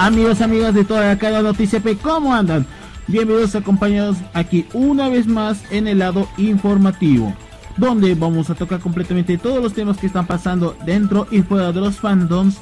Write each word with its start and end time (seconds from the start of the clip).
Amigos, 0.00 0.40
amigas 0.40 0.72
de 0.72 0.82
toda 0.82 1.18
cada 1.18 1.42
noticia 1.42 1.78
P, 1.78 1.94
¿cómo 1.96 2.34
andan? 2.34 2.64
Bienvenidos 3.06 3.54
acompañados 3.54 4.16
aquí 4.32 4.64
una 4.72 5.10
vez 5.10 5.26
más 5.26 5.62
en 5.70 5.86
el 5.86 5.98
lado 5.98 6.26
informativo, 6.38 7.34
donde 7.76 8.14
vamos 8.14 8.48
a 8.48 8.54
tocar 8.54 8.80
completamente 8.80 9.36
todos 9.36 9.62
los 9.62 9.74
temas 9.74 9.98
que 9.98 10.06
están 10.06 10.26
pasando 10.26 10.74
dentro 10.86 11.26
y 11.30 11.42
fuera 11.42 11.70
de 11.72 11.82
los 11.82 11.96
fandoms. 11.96 12.56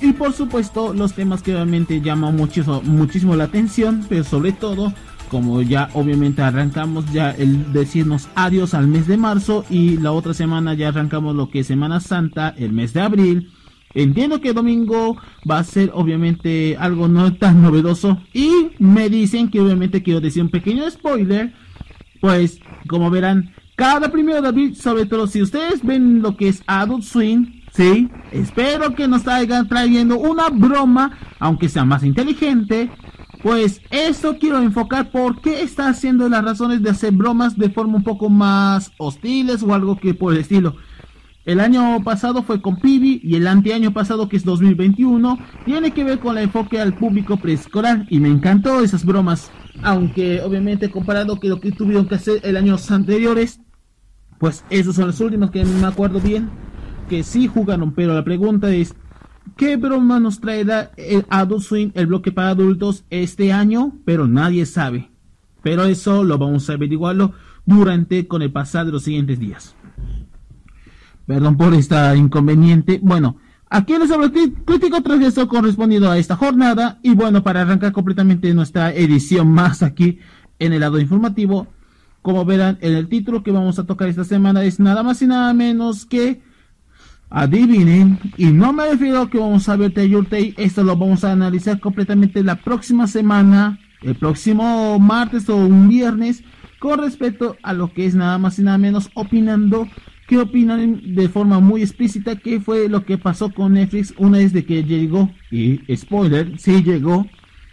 Y 0.00 0.12
por 0.12 0.32
supuesto 0.32 0.94
los 0.94 1.14
temas 1.14 1.42
que 1.42 1.52
realmente 1.52 2.00
llaman 2.00 2.36
muchísimo, 2.36 2.80
muchísimo 2.82 3.34
la 3.34 3.44
atención, 3.44 4.06
pero 4.08 4.22
sobre 4.22 4.52
todo, 4.52 4.92
como 5.32 5.60
ya 5.62 5.90
obviamente 5.94 6.42
arrancamos 6.42 7.10
ya 7.10 7.32
el 7.32 7.72
decirnos 7.72 8.28
adiós 8.36 8.74
al 8.74 8.86
mes 8.86 9.08
de 9.08 9.16
marzo 9.16 9.64
y 9.68 9.96
la 9.96 10.12
otra 10.12 10.32
semana 10.32 10.74
ya 10.74 10.90
arrancamos 10.90 11.34
lo 11.34 11.50
que 11.50 11.58
es 11.58 11.66
Semana 11.66 11.98
Santa, 11.98 12.54
el 12.56 12.72
mes 12.72 12.92
de 12.92 13.00
abril 13.00 13.50
Entiendo 13.94 14.40
que 14.40 14.52
domingo 14.52 15.16
va 15.48 15.58
a 15.58 15.64
ser 15.64 15.90
obviamente 15.94 16.76
algo 16.78 17.08
no 17.08 17.34
tan 17.34 17.62
novedoso. 17.62 18.18
Y 18.32 18.70
me 18.78 19.08
dicen 19.08 19.50
que 19.50 19.60
obviamente 19.60 20.02
quiero 20.02 20.20
decir 20.20 20.42
un 20.42 20.50
pequeño 20.50 20.88
spoiler, 20.90 21.52
pues 22.20 22.60
como 22.86 23.10
verán, 23.10 23.52
cada 23.76 24.10
primero 24.10 24.42
de 24.42 24.48
abril, 24.48 24.76
sobre 24.76 25.06
todo 25.06 25.26
si 25.26 25.40
ustedes 25.40 25.84
ven 25.84 26.20
lo 26.20 26.36
que 26.36 26.48
es 26.48 26.62
Adult 26.66 27.04
Swing, 27.04 27.62
sí, 27.72 28.10
espero 28.32 28.94
que 28.94 29.06
nos 29.06 29.22
traigan 29.22 29.68
trayendo 29.68 30.18
una 30.18 30.48
broma, 30.48 31.16
aunque 31.38 31.68
sea 31.68 31.84
más 31.84 32.02
inteligente, 32.02 32.90
pues 33.42 33.80
esto 33.90 34.36
quiero 34.38 34.60
enfocar 34.60 35.10
por 35.10 35.40
qué 35.40 35.62
está 35.62 35.88
haciendo 35.88 36.28
las 36.28 36.44
razones 36.44 36.82
de 36.82 36.90
hacer 36.90 37.12
bromas 37.12 37.56
de 37.56 37.70
forma 37.70 37.96
un 37.96 38.02
poco 38.02 38.28
más 38.28 38.90
hostiles 38.98 39.62
o 39.62 39.72
algo 39.72 39.96
que 39.96 40.12
por 40.12 40.32
el 40.32 40.40
estilo. 40.40 40.74
El 41.48 41.60
año 41.60 42.04
pasado 42.04 42.42
fue 42.42 42.60
con 42.60 42.76
Pibi 42.76 43.22
y 43.24 43.36
el 43.36 43.46
anteaño 43.46 43.94
pasado, 43.94 44.28
que 44.28 44.36
es 44.36 44.44
2021, 44.44 45.38
tiene 45.64 45.92
que 45.92 46.04
ver 46.04 46.18
con 46.18 46.36
el 46.36 46.44
enfoque 46.44 46.78
al 46.78 46.92
público 46.92 47.38
preescolar 47.38 48.04
y 48.10 48.20
me 48.20 48.28
encantó 48.28 48.84
esas 48.84 49.02
bromas. 49.02 49.50
Aunque 49.82 50.42
obviamente 50.42 50.90
comparado 50.90 51.40
con 51.40 51.48
lo 51.48 51.58
que 51.58 51.72
tuvieron 51.72 52.06
que 52.06 52.16
hacer 52.16 52.40
el 52.42 52.58
años 52.58 52.90
anteriores, 52.90 53.62
pues 54.38 54.62
esos 54.68 54.96
son 54.96 55.06
los 55.06 55.20
últimos 55.20 55.50
que 55.50 55.64
me 55.64 55.86
acuerdo 55.86 56.20
bien 56.20 56.50
que 57.08 57.22
sí 57.22 57.46
jugaron, 57.46 57.94
pero 57.94 58.12
la 58.12 58.24
pregunta 58.24 58.68
es 58.68 58.94
¿qué 59.56 59.78
broma 59.78 60.20
nos 60.20 60.40
traerá 60.40 60.90
el 60.98 61.24
Adult 61.30 61.62
Swing, 61.62 61.90
el 61.94 62.08
bloque 62.08 62.30
para 62.30 62.50
adultos 62.50 63.06
este 63.08 63.54
año? 63.54 63.94
Pero 64.04 64.28
nadie 64.28 64.66
sabe. 64.66 65.10
Pero 65.62 65.86
eso 65.86 66.24
lo 66.24 66.36
vamos 66.36 66.68
a 66.68 66.74
averiguarlo 66.74 67.32
durante 67.64 68.28
con 68.28 68.42
el 68.42 68.52
pasar 68.52 68.84
de 68.84 68.92
los 68.92 69.04
siguientes 69.04 69.40
días. 69.40 69.77
Perdón 71.28 71.58
por 71.58 71.74
esta 71.74 72.16
inconveniente. 72.16 73.00
Bueno, 73.02 73.36
aquí 73.68 73.98
les 73.98 74.10
hablo 74.10 74.32
crítico 74.32 75.02
transgresor 75.02 75.46
correspondido 75.46 76.10
a 76.10 76.16
esta 76.16 76.36
jornada. 76.36 76.98
Y 77.02 77.14
bueno, 77.14 77.42
para 77.42 77.60
arrancar 77.60 77.92
completamente 77.92 78.54
nuestra 78.54 78.94
edición 78.94 79.52
más 79.52 79.82
aquí 79.82 80.20
en 80.58 80.72
el 80.72 80.80
lado 80.80 80.98
informativo, 80.98 81.66
como 82.22 82.46
verán 82.46 82.78
en 82.80 82.94
el 82.94 83.08
título 83.08 83.42
que 83.42 83.50
vamos 83.50 83.78
a 83.78 83.84
tocar 83.84 84.08
esta 84.08 84.24
semana 84.24 84.64
es 84.64 84.80
nada 84.80 85.02
más 85.02 85.20
y 85.20 85.26
nada 85.26 85.52
menos 85.52 86.06
que 86.06 86.40
adivinen 87.28 88.18
y 88.38 88.46
no 88.46 88.72
me 88.72 88.88
refiero 88.88 89.20
a 89.20 89.30
que 89.30 89.38
vamos 89.38 89.68
a 89.68 89.76
ver 89.76 89.92
Taylor 89.92 90.26
esto 90.30 90.82
lo 90.82 90.96
vamos 90.96 91.24
a 91.24 91.32
analizar 91.32 91.78
completamente 91.78 92.42
la 92.42 92.56
próxima 92.56 93.06
semana 93.06 93.78
el 94.00 94.14
próximo 94.14 94.98
martes 94.98 95.46
o 95.50 95.56
un 95.56 95.90
viernes 95.90 96.42
con 96.78 96.98
respecto 97.00 97.56
a 97.62 97.74
lo 97.74 97.92
que 97.92 98.06
es 98.06 98.14
nada 98.14 98.38
más 98.38 98.58
y 98.58 98.62
nada 98.62 98.78
menos 98.78 99.10
opinando 99.12 99.86
¿Qué 100.28 100.36
opinan 100.36 101.14
de 101.14 101.30
forma 101.30 101.58
muy 101.58 101.80
explícita 101.80 102.36
qué 102.36 102.60
fue 102.60 102.90
lo 102.90 103.06
que 103.06 103.16
pasó 103.16 103.50
con 103.50 103.72
Netflix 103.72 104.12
una 104.18 104.36
vez 104.36 104.52
de 104.52 104.62
que 104.66 104.84
llegó? 104.84 105.30
Y 105.50 105.80
spoiler, 105.96 106.58
sí 106.58 106.82
llegó, 106.82 107.26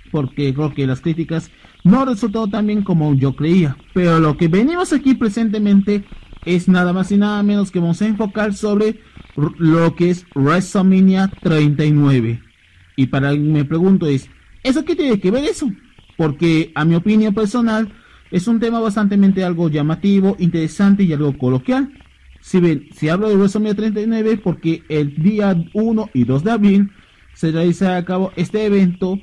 porque 0.10 0.54
creo 0.54 0.74
que 0.74 0.88
las 0.88 1.02
críticas 1.02 1.52
no 1.84 2.06
resultó 2.06 2.48
tan 2.48 2.68
bien 2.68 2.82
como 2.82 3.14
yo 3.14 3.36
creía. 3.36 3.76
Pero 3.94 4.22
lo 4.22 4.38
que 4.38 4.48
venimos 4.48 4.94
aquí 4.94 5.16
presentemente 5.16 6.06
es 6.46 6.70
nada 6.70 6.94
más 6.94 7.12
y 7.12 7.18
nada 7.18 7.44
menos 7.44 7.72
que 7.72 7.80
vamos 7.80 8.02
a 8.02 8.08
enfocar 8.08 8.54
sobre 8.54 9.02
lo 9.58 9.94
que 9.96 10.12
es 10.12 10.26
WrestleMania 10.34 11.30
39. 11.42 12.42
Y 12.96 13.08
para 13.08 13.34
me 13.34 13.66
pregunto 13.66 14.08
es, 14.08 14.30
¿eso 14.64 14.86
qué 14.86 14.96
tiene 14.96 15.20
que 15.20 15.30
ver 15.30 15.44
eso? 15.44 15.70
Porque 16.16 16.72
a 16.74 16.86
mi 16.86 16.96
opinión 16.96 17.34
personal 17.34 17.92
es 18.32 18.48
un 18.48 18.62
tema 18.62 18.80
bastante 18.80 19.44
algo 19.44 19.70
llamativo, 19.70 20.38
interesante 20.40 21.04
y 21.04 21.12
algo 21.12 21.38
coloquial. 21.38 21.92
Si 22.46 22.60
ven, 22.60 22.90
si 22.96 23.10
hablo 23.10 23.28
de 23.28 23.38
WrestleMania 23.38 23.74
39 23.74 24.38
porque 24.38 24.84
el 24.88 25.16
día 25.16 25.56
1 25.74 26.10
y 26.14 26.26
2 26.26 26.44
de 26.44 26.52
abril 26.52 26.92
se 27.34 27.52
realiza 27.52 27.98
a 27.98 28.06
cabo 28.06 28.32
este 28.36 28.66
evento 28.66 29.20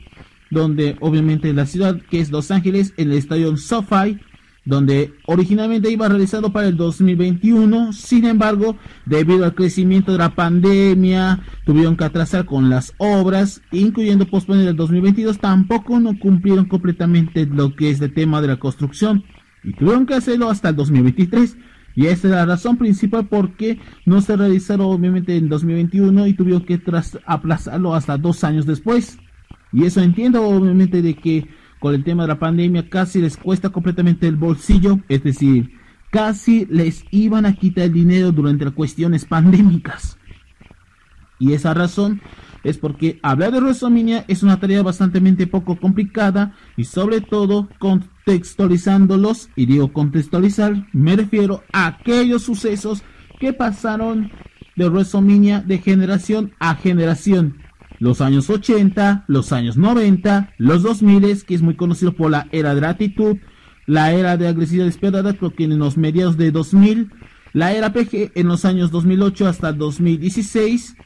donde 0.50 0.97
obviamente 0.99 1.53
la 1.53 1.66
ciudad 1.66 2.03
que 2.11 2.19
es 2.19 2.32
Los 2.32 2.50
Ángeles 2.50 2.94
en 2.97 3.12
el 3.12 3.19
estadio 3.19 3.56
SoFi 3.56 4.19
donde 4.65 5.15
originalmente 5.27 5.88
iba 5.88 6.09
realizado 6.09 6.53
para 6.53 6.66
el 6.66 6.77
2021, 6.77 7.93
sin 7.93 8.25
embargo, 8.25 8.77
debido 9.06 9.44
al 9.44 9.55
crecimiento 9.55 10.11
de 10.11 10.19
la 10.19 10.34
pandemia, 10.34 11.44
tuvieron 11.65 11.97
que 11.97 12.05
atrasar 12.05 12.44
con 12.44 12.71
las 12.71 12.93
obras, 12.99 13.61
incluyendo 13.71 14.27
posponer 14.27 14.66
el 14.66 14.77
2022, 14.77 15.38
tampoco 15.38 16.00
no 16.00 16.19
cumplieron 16.19 16.65
completamente 16.65 17.47
lo 17.47 17.77
que 17.77 17.91
es 17.91 18.00
el 18.00 18.15
tema 18.15 18.41
de 18.41 18.49
la 18.49 18.59
construcción 18.59 19.25
y 19.65 19.75
tuvieron 19.75 20.06
que 20.06 20.15
hacerlo 20.15 20.50
hasta 20.50 20.71
el 20.71 20.77
2023. 20.77 21.56
Y 21.95 22.07
esa 22.07 22.29
es 22.29 22.35
la 22.35 22.47
razón 22.47 22.77
principal 22.77 23.27
por 23.27 23.53
qué 23.53 23.79
no 24.07 24.21
se 24.21 24.37
realizaron 24.37 24.87
obviamente 24.87 25.37
en 25.37 25.49
2021 25.49 26.27
y 26.27 26.35
tuvieron 26.35 26.65
que 26.65 26.81
aplazarlo 27.27 27.95
hasta 27.95 28.17
dos 28.17 28.45
años 28.45 28.67
después. 28.67 29.19
Y 29.73 29.85
eso 29.85 30.01
entiendo 30.01 30.43
obviamente 30.47 31.03
de 31.03 31.15
que 31.15 31.49
con 31.81 31.95
el 31.95 32.05
tema 32.05 32.23
de 32.23 32.29
la 32.29 32.39
pandemia 32.39 32.89
casi 32.89 33.21
les 33.21 33.37
cuesta 33.37 33.71
completamente 33.71 34.29
el 34.29 34.37
bolsillo, 34.37 35.01
es 35.09 35.25
decir, 35.25 35.73
casi 36.11 36.67
les 36.67 37.05
iban 37.11 37.47
a 37.47 37.55
quitar 37.55 37.85
el 37.85 37.93
dinero 37.93 38.33
durante 38.33 38.65
las 38.65 38.75
cuestiones 38.75 39.25
pandémicas. 39.25 40.19
Y 41.39 41.55
esa 41.55 41.75
razón 41.75 42.21
es 42.65 42.78
porque 42.78 43.19
hablar 43.23 43.53
de 43.53 43.61
WrestleMania 43.61 44.25
es 44.28 44.43
una 44.43 44.61
tarea 44.61 44.83
bastante 44.83 45.21
poco 45.47 45.78
complicada 45.78 46.55
y 46.77 46.84
sobre 46.84 47.21
todo 47.21 47.69
contextualizándolos, 47.78 49.49
y 49.56 49.67
digo 49.67 49.93
contextualizar, 49.93 50.87
me 50.93 51.17
refiero 51.17 51.62
a 51.73 51.87
aquellos 51.87 52.43
sucesos 52.43 53.03
que 53.41 53.53
pasaron 53.53 54.31
de 54.77 54.89
WrestleMania 54.89 55.61
de 55.61 55.78
generación 55.78 56.53
a 56.59 56.75
generación. 56.76 57.59
Los 57.99 58.20
años 58.20 58.50
80, 58.50 59.25
los 59.29 59.53
años 59.53 59.76
90, 59.76 60.55
los 60.59 60.82
2000, 60.82 61.44
que 61.44 61.55
es 61.55 61.62
muy 61.62 61.76
conocido 61.76 62.12
por 62.14 62.31
la 62.31 62.49
era 62.50 62.75
de 62.75 62.81
la 62.81 62.91
actitud, 62.91 63.37
la 63.87 64.12
era 64.12 64.37
de 64.37 64.49
agresividad 64.49 64.87
despiadada, 64.87 65.35
creo 65.35 65.55
que 65.55 65.64
en 65.64 65.79
los 65.79 65.97
mediados 65.97 66.37
de 66.37 66.50
2000, 66.50 67.11
la 67.53 67.73
era 67.73 67.93
PG 67.93 68.32
en 68.35 68.49
los 68.49 68.64
años 68.64 68.91
2008 68.91 69.47
hasta 69.47 69.73
2016, 69.73 70.97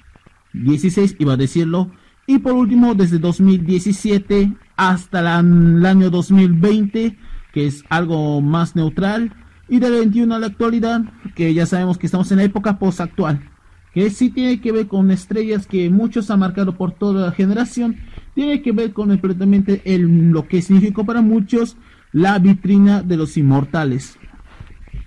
16 0.64 1.16
iba 1.18 1.34
a 1.34 1.36
decirlo. 1.36 1.90
Y 2.26 2.38
por 2.38 2.52
último, 2.54 2.94
desde 2.94 3.18
2017 3.18 4.52
hasta 4.76 5.20
el 5.20 5.86
año 5.86 6.10
2020, 6.10 7.16
que 7.52 7.66
es 7.66 7.84
algo 7.88 8.40
más 8.40 8.74
neutral. 8.74 9.32
Y 9.68 9.78
del 9.78 9.92
21 9.92 10.34
a 10.34 10.38
la 10.38 10.46
actualidad, 10.46 11.02
que 11.34 11.52
ya 11.54 11.66
sabemos 11.66 11.98
que 11.98 12.06
estamos 12.06 12.30
en 12.30 12.38
la 12.38 12.44
época 12.44 12.78
post-actual. 12.78 13.50
Que 13.92 14.10
sí 14.10 14.30
tiene 14.30 14.60
que 14.60 14.72
ver 14.72 14.86
con 14.88 15.10
estrellas 15.10 15.66
que 15.66 15.88
muchos 15.90 16.30
han 16.30 16.40
marcado 16.40 16.76
por 16.76 16.92
toda 16.92 17.26
la 17.26 17.32
generación. 17.32 17.96
Tiene 18.34 18.60
que 18.62 18.72
ver 18.72 18.92
con 18.92 19.08
completamente 19.08 19.82
el, 19.84 20.30
lo 20.30 20.46
que 20.46 20.62
significó 20.62 21.06
para 21.06 21.22
muchos 21.22 21.76
la 22.12 22.38
vitrina 22.38 23.02
de 23.02 23.16
los 23.16 23.36
inmortales. 23.36 24.18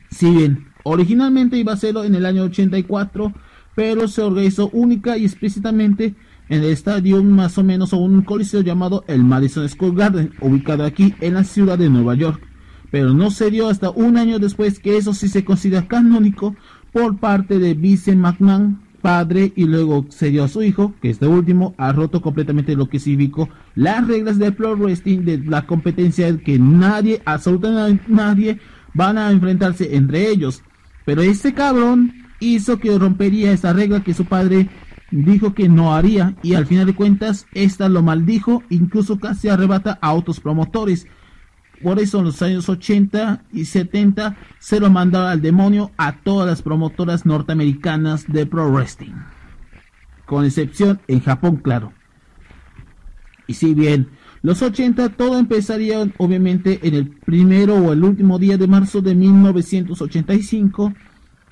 Si 0.09 0.29
bien 0.29 0.67
originalmente 0.83 1.57
iba 1.57 1.73
a 1.73 1.77
serlo 1.77 2.03
en 2.03 2.15
el 2.15 2.25
año 2.25 2.43
84, 2.43 3.33
pero 3.75 4.07
se 4.07 4.21
organizó 4.21 4.69
única 4.73 5.17
y 5.17 5.25
explícitamente 5.25 6.15
en 6.49 6.63
el 6.63 6.71
estadio 6.71 7.23
más 7.23 7.57
o 7.57 7.63
menos 7.63 7.93
o 7.93 7.97
un 7.97 8.23
coliseo 8.23 8.61
llamado 8.61 9.05
el 9.07 9.23
Madison 9.23 9.69
Square 9.69 9.95
Garden, 9.95 10.31
ubicado 10.41 10.83
aquí 10.83 11.13
en 11.21 11.35
la 11.35 11.43
ciudad 11.43 11.77
de 11.77 11.89
Nueva 11.89 12.15
York. 12.15 12.41
Pero 12.91 13.13
no 13.13 13.29
se 13.29 13.51
dio 13.51 13.69
hasta 13.69 13.91
un 13.91 14.17
año 14.17 14.39
después 14.39 14.79
que 14.79 14.97
eso 14.97 15.13
sí 15.13 15.27
se 15.27 15.45
considera 15.45 15.87
canónico 15.87 16.55
por 16.91 17.17
parte 17.17 17.59
de 17.59 17.75
Vincent 17.75 18.19
McMahon, 18.19 18.81
padre, 19.01 19.53
y 19.55 19.65
luego 19.65 20.07
se 20.09 20.31
dio 20.31 20.43
a 20.43 20.47
su 20.47 20.63
hijo, 20.63 20.93
que 21.01 21.11
este 21.11 21.27
último 21.27 21.75
ha 21.77 21.93
roto 21.93 22.21
completamente 22.21 22.75
lo 22.75 22.89
que 22.89 22.99
significó 22.99 23.47
las 23.75 24.07
reglas 24.07 24.39
del 24.39 24.55
pro 24.55 24.75
wrestling, 24.75 25.19
de 25.19 25.37
la 25.37 25.67
competencia 25.67 26.35
que 26.37 26.57
nadie, 26.57 27.21
absolutamente 27.25 28.05
nadie, 28.07 28.59
van 28.93 29.19
a 29.19 29.31
enfrentarse 29.31 29.95
entre 29.95 30.29
ellos. 30.29 30.63
Pero 31.05 31.21
este 31.21 31.53
cabrón 31.53 32.13
hizo 32.39 32.79
que 32.79 32.97
rompería 32.97 33.51
esa 33.51 33.73
regla 33.73 34.03
que 34.03 34.13
su 34.13 34.25
padre 34.25 34.69
dijo 35.11 35.53
que 35.53 35.69
no 35.69 35.93
haría 35.93 36.35
y 36.43 36.53
al 36.53 36.65
final 36.65 36.85
de 36.85 36.95
cuentas 36.95 37.47
esta 37.53 37.89
lo 37.89 38.01
maldijo, 38.01 38.63
incluso 38.69 39.19
casi 39.19 39.49
arrebata 39.49 39.97
a 40.01 40.13
otros 40.13 40.39
promotores. 40.39 41.07
Por 41.81 41.99
eso 41.99 42.19
en 42.19 42.25
los 42.25 42.41
años 42.41 42.67
80 42.67 43.43
y 43.53 43.65
70 43.65 44.35
se 44.59 44.79
lo 44.79 44.89
mandaba 44.89 45.31
al 45.31 45.41
demonio 45.41 45.91
a 45.97 46.17
todas 46.17 46.47
las 46.47 46.61
promotoras 46.61 47.25
norteamericanas 47.25 48.27
de 48.27 48.45
pro 48.45 48.69
wrestling. 48.69 49.15
Con 50.25 50.45
excepción 50.45 50.99
en 51.07 51.21
Japón, 51.21 51.57
claro. 51.57 51.93
Y 53.47 53.53
si 53.53 53.73
bien 53.73 54.09
los 54.41 54.61
80 54.61 55.09
todo 55.09 55.37
empezaría 55.37 56.07
obviamente 56.17 56.79
en 56.87 56.95
el 56.95 57.09
primero 57.09 57.75
o 57.75 57.91
el 57.91 58.03
último 58.03 58.39
día 58.39 58.57
de 58.57 58.67
marzo 58.67 59.01
de 59.01 59.15
1985. 59.15 60.93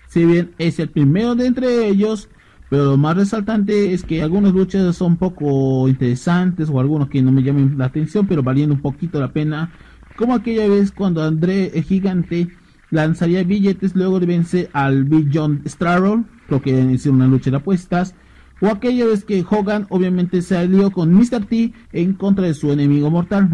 Si 0.07 0.25
bien 0.25 0.51
es 0.57 0.79
el 0.79 0.89
primero 0.89 1.35
de 1.35 1.47
entre 1.47 1.87
ellos, 1.87 2.29
pero 2.69 2.85
lo 2.85 2.97
más 2.97 3.15
resaltante 3.15 3.93
es 3.93 4.03
que 4.03 4.21
algunas 4.21 4.53
luchas 4.53 4.95
son 4.95 5.17
poco 5.17 5.87
interesantes 5.87 6.69
o 6.69 6.79
algunos 6.79 7.09
que 7.09 7.21
no 7.21 7.31
me 7.31 7.43
llamen 7.43 7.77
la 7.77 7.85
atención, 7.85 8.27
pero 8.27 8.43
valiendo 8.43 8.75
un 8.75 8.81
poquito 8.81 9.19
la 9.19 9.31
pena. 9.31 9.71
Como 10.17 10.33
aquella 10.33 10.67
vez 10.67 10.91
cuando 10.91 11.23
André 11.23 11.71
Gigante 11.83 12.49
lanzaría 12.89 13.43
billetes 13.43 13.95
luego 13.95 14.19
de 14.19 14.25
vencer 14.25 14.69
al 14.73 15.05
Big 15.05 15.29
John 15.33 15.61
Strarroll, 15.65 16.25
creo 16.47 16.61
que 16.61 16.93
es 16.93 17.05
una 17.05 17.27
lucha 17.27 17.51
de 17.51 17.57
apuestas. 17.57 18.15
O 18.59 18.67
aquella 18.67 19.05
vez 19.05 19.23
que 19.23 19.45
Hogan 19.47 19.85
obviamente 19.89 20.41
se 20.41 20.57
alió 20.57 20.89
con 20.89 21.13
Mr. 21.13 21.45
T 21.45 21.73
en 21.93 22.13
contra 22.13 22.47
de 22.47 22.55
su 22.55 22.71
enemigo 22.71 23.11
mortal, 23.11 23.47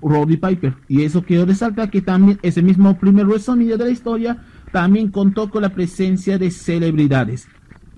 Roddy 0.00 0.38
Piper. 0.38 0.74
Y 0.88 1.02
eso 1.02 1.22
que 1.22 1.44
resalta 1.44 1.90
que 1.90 2.00
también 2.00 2.38
ese 2.40 2.62
mismo 2.62 2.98
primer 2.98 3.26
WrestleMania 3.26 3.76
de 3.76 3.84
la 3.84 3.90
historia 3.90 4.42
también 4.72 5.10
contó 5.10 5.50
con 5.50 5.62
la 5.62 5.74
presencia 5.74 6.38
de 6.38 6.50
celebridades. 6.50 7.48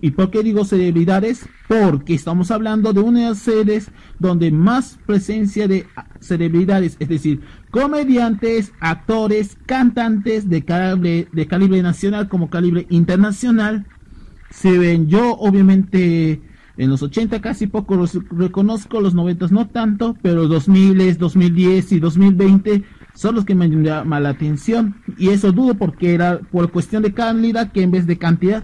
¿Y 0.00 0.12
por 0.12 0.30
qué 0.30 0.42
digo 0.44 0.64
celebridades? 0.64 1.48
Porque 1.66 2.14
estamos 2.14 2.52
hablando 2.52 2.92
de 2.92 3.00
una 3.00 3.20
de 3.20 3.28
las 3.30 3.38
sedes 3.38 3.90
donde 4.20 4.52
más 4.52 4.98
presencia 5.06 5.66
de 5.66 5.86
celebridades, 6.20 6.96
es 7.00 7.08
decir, 7.08 7.40
comediantes, 7.70 8.72
actores, 8.78 9.58
cantantes 9.66 10.48
de 10.48 10.64
calibre, 10.64 11.28
de 11.32 11.46
calibre 11.48 11.82
nacional 11.82 12.28
como 12.28 12.48
calibre 12.48 12.86
internacional, 12.90 13.86
se 14.50 14.78
ven. 14.78 15.08
Yo 15.08 15.34
obviamente 15.36 16.42
en 16.76 16.90
los 16.90 17.02
80 17.02 17.40
casi 17.40 17.66
poco 17.66 17.96
los 17.96 18.16
reconozco, 18.30 19.00
los 19.00 19.14
90 19.14 19.48
no 19.48 19.66
tanto, 19.66 20.16
pero 20.22 20.46
2000, 20.46 21.18
2010 21.18 21.92
y 21.92 21.98
2020 21.98 22.84
son 23.18 23.34
los 23.34 23.44
que 23.44 23.56
me 23.56 23.68
llaman 23.68 24.22
la 24.22 24.28
atención. 24.28 24.94
Y 25.16 25.30
eso 25.30 25.50
dudo 25.50 25.74
porque 25.74 26.14
era 26.14 26.38
por 26.38 26.70
cuestión 26.70 27.02
de 27.02 27.12
calidad 27.12 27.72
que 27.72 27.82
en 27.82 27.90
vez 27.90 28.06
de 28.06 28.16
cantidad. 28.16 28.62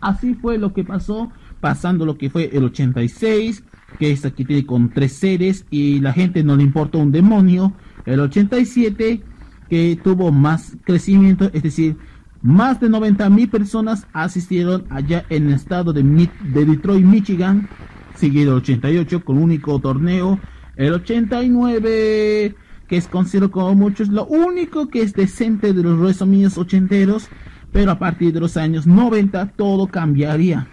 Así 0.00 0.34
fue 0.34 0.58
lo 0.58 0.74
que 0.74 0.82
pasó, 0.82 1.30
pasando 1.60 2.04
lo 2.04 2.18
que 2.18 2.28
fue 2.28 2.50
el 2.52 2.64
86, 2.64 3.62
que 4.00 4.10
es 4.10 4.24
aquí 4.24 4.44
tiene 4.44 4.66
con 4.66 4.90
tres 4.90 5.12
seres 5.12 5.64
y 5.70 6.00
la 6.00 6.12
gente 6.12 6.42
no 6.42 6.56
le 6.56 6.64
importó 6.64 6.98
un 6.98 7.12
demonio. 7.12 7.72
El 8.04 8.18
87, 8.18 9.22
que 9.70 9.98
tuvo 10.02 10.32
más 10.32 10.76
crecimiento, 10.84 11.48
es 11.52 11.62
decir, 11.62 11.96
más 12.42 12.80
de 12.80 12.88
90 12.88 13.30
mil 13.30 13.48
personas 13.48 14.08
asistieron 14.12 14.86
allá 14.90 15.24
en 15.28 15.46
el 15.46 15.54
estado 15.54 15.92
de, 15.92 16.02
de 16.02 16.64
Detroit, 16.64 17.04
Michigan. 17.04 17.68
Seguido 18.16 18.54
el 18.54 18.58
88 18.58 19.24
con 19.24 19.38
único 19.38 19.78
torneo. 19.78 20.40
El 20.74 20.94
89, 20.94 22.56
que 22.88 22.96
es 22.96 23.08
considerado 23.08 23.50
como 23.50 23.74
muchos 23.74 24.08
lo 24.08 24.26
único 24.26 24.88
que 24.88 25.02
es 25.02 25.12
decente 25.12 25.72
de 25.72 25.82
los 25.82 25.98
WrestleMania 25.98 26.48
ochenteros 26.56 27.28
pero 27.74 27.90
a 27.90 27.98
partir 27.98 28.32
de 28.32 28.38
los 28.38 28.56
años 28.56 28.86
90 28.86 29.48
todo 29.56 29.88
cambiaría. 29.88 30.68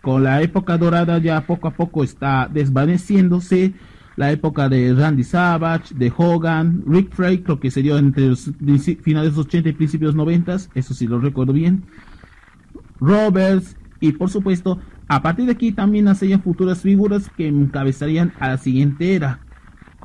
Con 0.00 0.24
la 0.24 0.40
época 0.40 0.78
dorada 0.78 1.18
ya 1.18 1.46
poco 1.46 1.68
a 1.68 1.72
poco 1.72 2.02
está 2.02 2.48
desvaneciéndose. 2.50 3.74
La 4.16 4.32
época 4.32 4.70
de 4.70 4.94
Randy 4.94 5.22
Savage, 5.22 5.94
de 5.94 6.10
Hogan, 6.16 6.82
Rick 6.86 7.12
Frey, 7.14 7.42
creo 7.42 7.60
que 7.60 7.70
se 7.70 7.82
dio 7.82 7.98
entre 7.98 8.28
los 8.28 8.50
finales 9.02 9.32
de 9.32 9.36
los 9.36 9.46
80 9.46 9.68
y 9.68 9.72
principios 9.74 10.14
de 10.14 10.16
los 10.16 10.24
90, 10.24 10.56
eso 10.74 10.94
sí 10.94 11.06
lo 11.06 11.18
recuerdo 11.18 11.52
bien. 11.52 11.82
Roberts, 12.98 13.76
y 14.00 14.12
por 14.12 14.30
supuesto, 14.30 14.80
a 15.08 15.20
partir 15.20 15.44
de 15.44 15.52
aquí 15.52 15.72
también 15.72 16.06
nacían 16.06 16.40
futuras 16.40 16.80
figuras 16.80 17.28
que 17.36 17.48
encabezarían 17.48 18.32
a 18.40 18.48
la 18.48 18.56
siguiente 18.56 19.14
era, 19.14 19.40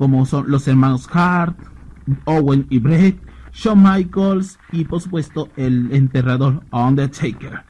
como 0.02 0.26
son 0.26 0.50
los 0.50 0.66
hermanos 0.66 1.08
Hart, 1.12 1.56
Owen 2.24 2.66
y 2.70 2.80
Brett, 2.80 3.16
Shawn 3.52 3.84
Michaels 3.84 4.58
y 4.72 4.82
por 4.82 5.00
supuesto 5.00 5.48
el 5.56 5.92
enterrador 5.92 6.64
Undertaker. 6.72 7.60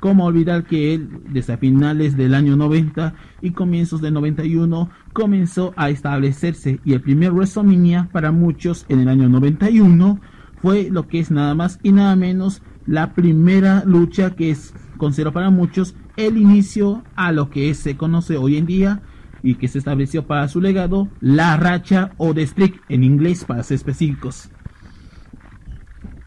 Como 0.00 0.24
olvidar 0.24 0.64
que 0.64 0.94
él, 0.94 1.20
desde 1.28 1.56
finales 1.56 2.16
del 2.16 2.34
año 2.34 2.56
90 2.56 3.14
y 3.42 3.52
comienzos 3.52 4.00
del 4.00 4.14
91, 4.14 4.90
comenzó 5.12 5.72
a 5.76 5.88
establecerse 5.88 6.80
y 6.84 6.94
el 6.94 7.00
primer 7.00 7.30
WrestleMania 7.30 8.08
para 8.10 8.32
muchos 8.32 8.84
en 8.88 8.98
el 8.98 9.08
año 9.08 9.28
91 9.28 10.18
fue 10.60 10.88
lo 10.90 11.06
que 11.06 11.20
es 11.20 11.30
nada 11.30 11.54
más 11.54 11.78
y 11.84 11.92
nada 11.92 12.16
menos 12.16 12.60
la 12.86 13.14
primera 13.14 13.84
lucha 13.84 14.34
que 14.34 14.50
es 14.50 14.74
considerado 14.96 15.34
para 15.34 15.50
muchos 15.50 15.94
el 16.16 16.38
inicio 16.38 17.04
a 17.14 17.30
lo 17.30 17.50
que 17.50 17.72
se 17.74 17.96
conoce 17.96 18.36
hoy 18.36 18.56
en 18.56 18.66
día 18.66 19.00
y 19.42 19.54
que 19.54 19.68
se 19.68 19.78
estableció 19.78 20.26
para 20.26 20.48
su 20.48 20.60
legado 20.60 21.08
la 21.20 21.56
racha 21.56 22.12
o 22.16 22.34
the 22.34 22.46
streak 22.46 22.80
en 22.88 23.04
inglés 23.04 23.44
para 23.44 23.62
ser 23.62 23.76
específicos. 23.76 24.50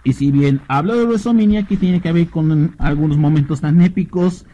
Y 0.03 0.13
si 0.13 0.31
bien 0.31 0.61
hablo 0.67 0.95
de 0.95 1.05
WrestleMania 1.05 1.67
que 1.67 1.77
tiene 1.77 2.01
que 2.01 2.11
ver 2.11 2.27
con 2.27 2.75
algunos 2.79 3.17
momentos 3.17 3.61
tan 3.61 3.81
épicos, 3.81 4.45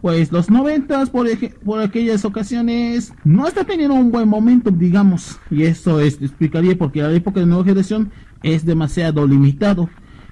pues 0.00 0.30
los 0.30 0.50
noventas 0.50 1.10
por, 1.10 1.26
por 1.64 1.80
aquellas 1.80 2.24
ocasiones 2.24 3.12
no 3.24 3.48
está 3.48 3.64
teniendo 3.64 3.94
un 3.94 4.12
buen 4.12 4.28
momento, 4.28 4.70
digamos. 4.70 5.40
Y 5.50 5.62
eso 5.62 5.98
es, 5.98 6.20
explicaría 6.20 6.76
porque 6.76 7.02
la 7.02 7.10
época 7.10 7.40
de 7.40 7.46
nueva 7.46 7.64
generación 7.64 8.12
es 8.42 8.64
demasiado 8.64 9.26
limitado. 9.26 9.88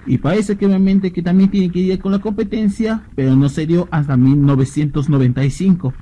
Y 0.07 0.19
parece 0.19 0.57
que 0.57 0.67
obviamente 0.67 1.13
que 1.13 1.23
también 1.23 1.51
tiene 1.51 1.71
que 1.73 1.79
ir 1.79 1.99
con 1.99 2.13
la 2.13 2.19
competencia, 2.19 3.05
pero 3.15 3.35
no 3.35 3.49
se 3.49 3.67
dio 3.67 3.89
hasta 3.91 4.17
1995. 4.17 5.95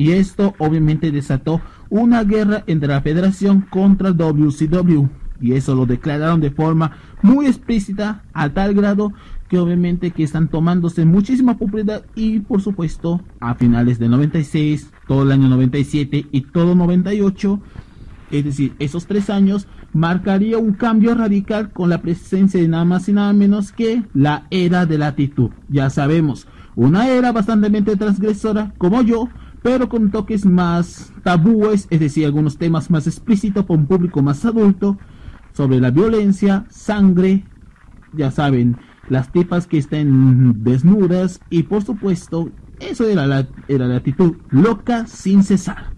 Y 0.00 0.12
esto 0.12 0.54
obviamente 0.56 1.12
desató 1.12 1.60
una 1.90 2.24
guerra 2.24 2.64
entre 2.66 2.88
la 2.88 3.02
federación 3.02 3.60
contra 3.60 4.12
WCW 4.12 5.08
y 5.42 5.52
eso 5.52 5.74
lo 5.74 5.84
declararon 5.84 6.40
de 6.40 6.50
forma 6.50 6.92
muy 7.20 7.44
explícita 7.44 8.22
a 8.32 8.48
tal 8.48 8.72
grado 8.72 9.12
que 9.50 9.58
obviamente 9.58 10.10
que 10.12 10.22
están 10.22 10.48
tomándose 10.48 11.04
muchísima 11.04 11.58
popularidad 11.58 12.06
y 12.14 12.40
por 12.40 12.62
supuesto 12.62 13.20
a 13.40 13.56
finales 13.56 13.98
de 13.98 14.08
96, 14.08 14.90
todo 15.06 15.24
el 15.24 15.32
año 15.32 15.50
97 15.50 16.28
y 16.32 16.40
todo 16.40 16.74
98, 16.74 17.60
es 18.30 18.44
decir, 18.46 18.72
esos 18.78 19.04
tres 19.04 19.28
años 19.28 19.68
marcaría 19.92 20.56
un 20.56 20.72
cambio 20.72 21.14
radical 21.14 21.72
con 21.72 21.90
la 21.90 22.00
presencia 22.00 22.58
de 22.58 22.68
nada 22.68 22.86
más 22.86 23.06
y 23.10 23.12
nada 23.12 23.34
menos 23.34 23.70
que 23.70 24.02
la 24.14 24.46
era 24.50 24.86
de 24.86 24.96
la 24.96 25.08
actitud. 25.08 25.50
Ya 25.68 25.90
sabemos, 25.90 26.46
una 26.74 27.10
era 27.10 27.32
bastante 27.32 27.96
transgresora 27.96 28.72
como 28.78 29.02
yo, 29.02 29.28
pero 29.62 29.88
con 29.88 30.10
toques 30.10 30.46
más 30.46 31.12
tabúes, 31.22 31.86
es 31.90 32.00
decir, 32.00 32.24
algunos 32.24 32.56
temas 32.56 32.90
más 32.90 33.06
explícitos 33.06 33.64
para 33.64 33.78
un 33.78 33.86
público 33.86 34.22
más 34.22 34.44
adulto 34.44 34.98
sobre 35.52 35.80
la 35.80 35.90
violencia, 35.90 36.64
sangre, 36.68 37.44
ya 38.12 38.30
saben, 38.30 38.76
las 39.08 39.32
tipas 39.32 39.66
que 39.66 39.78
estén 39.78 40.62
desnudas 40.62 41.40
y 41.50 41.64
por 41.64 41.82
supuesto, 41.82 42.50
eso 42.78 43.06
era 43.06 43.26
la, 43.26 43.48
era 43.68 43.86
la 43.86 43.96
actitud 43.96 44.36
loca 44.50 45.06
sin 45.06 45.42
cesar. 45.42 45.92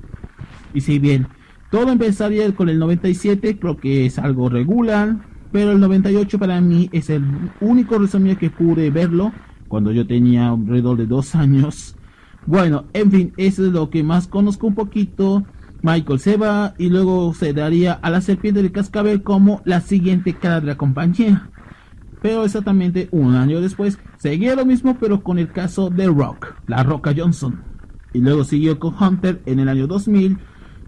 Y 0.75 0.81
si 0.81 0.99
bien 0.99 1.29
todo 1.71 1.91
empezaría 1.91 2.53
con 2.55 2.69
el 2.69 2.79
97, 2.79 3.59
creo 3.59 3.77
que 3.77 4.07
es 4.07 4.19
algo 4.19 4.49
regular, 4.49 5.19
pero 5.53 5.73
el 5.73 5.81
98 5.81 6.39
para 6.39 6.61
mí 6.61 6.89
es 6.93 7.11
el 7.11 7.25
único 7.61 7.99
resumen 7.99 8.37
que 8.37 8.51
pude 8.51 8.91
verlo 8.91 9.33
cuando 9.69 9.93
yo 9.93 10.07
tenía 10.07 10.49
alrededor 10.49 10.97
de 10.97 11.07
dos 11.07 11.35
años. 11.35 11.97
Bueno, 12.47 12.85
en 12.93 13.11
fin, 13.11 13.33
eso 13.37 13.65
es 13.65 13.73
lo 13.73 13.91
que 13.91 14.03
más 14.03 14.27
conozco 14.27 14.67
un 14.67 14.75
poquito 14.75 15.45
Michael 15.83 16.21
se 16.21 16.37
va 16.37 16.75
y 16.79 16.89
luego 16.89 17.35
se 17.35 17.53
daría 17.53 17.93
a 17.93 18.11
la 18.11 18.21
serpiente 18.21 18.63
de 18.63 18.73
cascabel 18.73 19.23
como 19.23 19.63
la 19.65 19.81
siguiente 19.81 20.35
cara 20.35 20.61
de 20.61 20.67
la 20.67 20.77
compañía. 20.77 21.49
pero 22.21 22.45
exactamente 22.45 23.09
un 23.11 23.35
año 23.35 23.61
después 23.61 23.99
seguía 24.17 24.55
lo 24.55 24.65
mismo 24.65 24.97
pero 25.01 25.25
con 25.25 25.41
el 25.41 25.51
caso 25.51 25.91
de 25.91 26.07
Rock, 26.07 26.55
la 26.69 26.83
Roca 26.85 27.13
Johnson. 27.17 27.63
Y 28.13 28.21
luego 28.21 28.45
siguió 28.45 28.79
con 28.79 28.95
Hunter 28.95 29.43
en 29.47 29.59
el 29.59 29.69
año 29.69 29.87
2000 29.87 30.39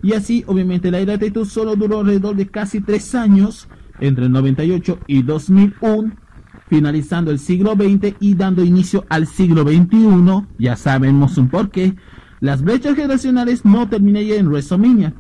y 0.03 0.13
así 0.13 0.45
obviamente 0.47 0.91
la 0.91 1.05
Tattoo 1.05 1.45
solo 1.45 1.75
duró 1.75 2.01
alrededor 2.01 2.37
de 2.37 2.47
casi 2.47 2.81
tres 2.81 3.15
años 3.15 3.69
entre 3.99 4.27
el 4.27 4.33
98 4.33 4.99
y 5.07 5.23
2001 5.23 6.24
finalizando 6.75 7.31
el 7.31 7.39
siglo 7.39 7.75
XX 7.75 8.17
y 8.19 8.35
dando 8.35 8.65
inicio 8.65 9.07
al 9.09 9.29
siglo 9.29 9.63
XXI, 9.63 10.45
ya 10.59 10.75
sabemos 10.75 11.39
un 11.39 11.49
porqué, 11.49 11.95
las 12.41 12.63
brechas 12.63 12.97
generacionales 12.97 13.65
no 13.65 13.89
terminarían 13.89 14.41
en 14.41 14.49
WrestleMania. 14.49 15.15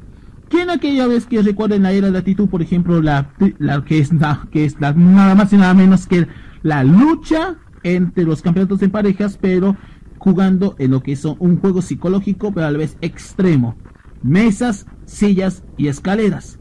¿Quién 0.49 0.69
aquella 0.69 1.07
vez 1.07 1.27
que 1.27 1.43
recuerda 1.43 1.77
en 1.77 1.85
la 1.85 1.93
era 1.93 2.09
de 2.09 2.13
latitud, 2.13 2.49
por 2.49 2.61
ejemplo, 2.61 3.01
la, 3.01 3.31
que 3.87 4.01
es, 4.01 4.13
la, 4.13 4.49
que 4.51 4.65
es 4.65 4.81
nada 4.81 5.35
más 5.37 5.53
y 5.53 5.57
nada 5.57 5.75
menos 5.75 6.09
que 6.09 6.27
la 6.65 6.83
lucha 6.83 7.59
entre 7.85 8.25
los 8.25 8.43
campeonatos 8.43 8.83
en 8.83 8.91
parejas, 8.91 9.39
pero 9.41 9.77
jugando 10.19 10.75
en 10.81 10.91
lo 10.91 11.05
que 11.05 11.13
es 11.13 11.25
un 11.25 11.59
juego 11.61 11.83
psicológico, 11.83 12.53
pero 12.53 12.67
a 12.67 12.73
la 12.73 12.79
vez 12.79 12.97
extremo. 13.01 13.77
Mesas, 14.25 14.87
sillas 15.05 15.63
y 15.77 15.87
escaleras. 15.87 16.59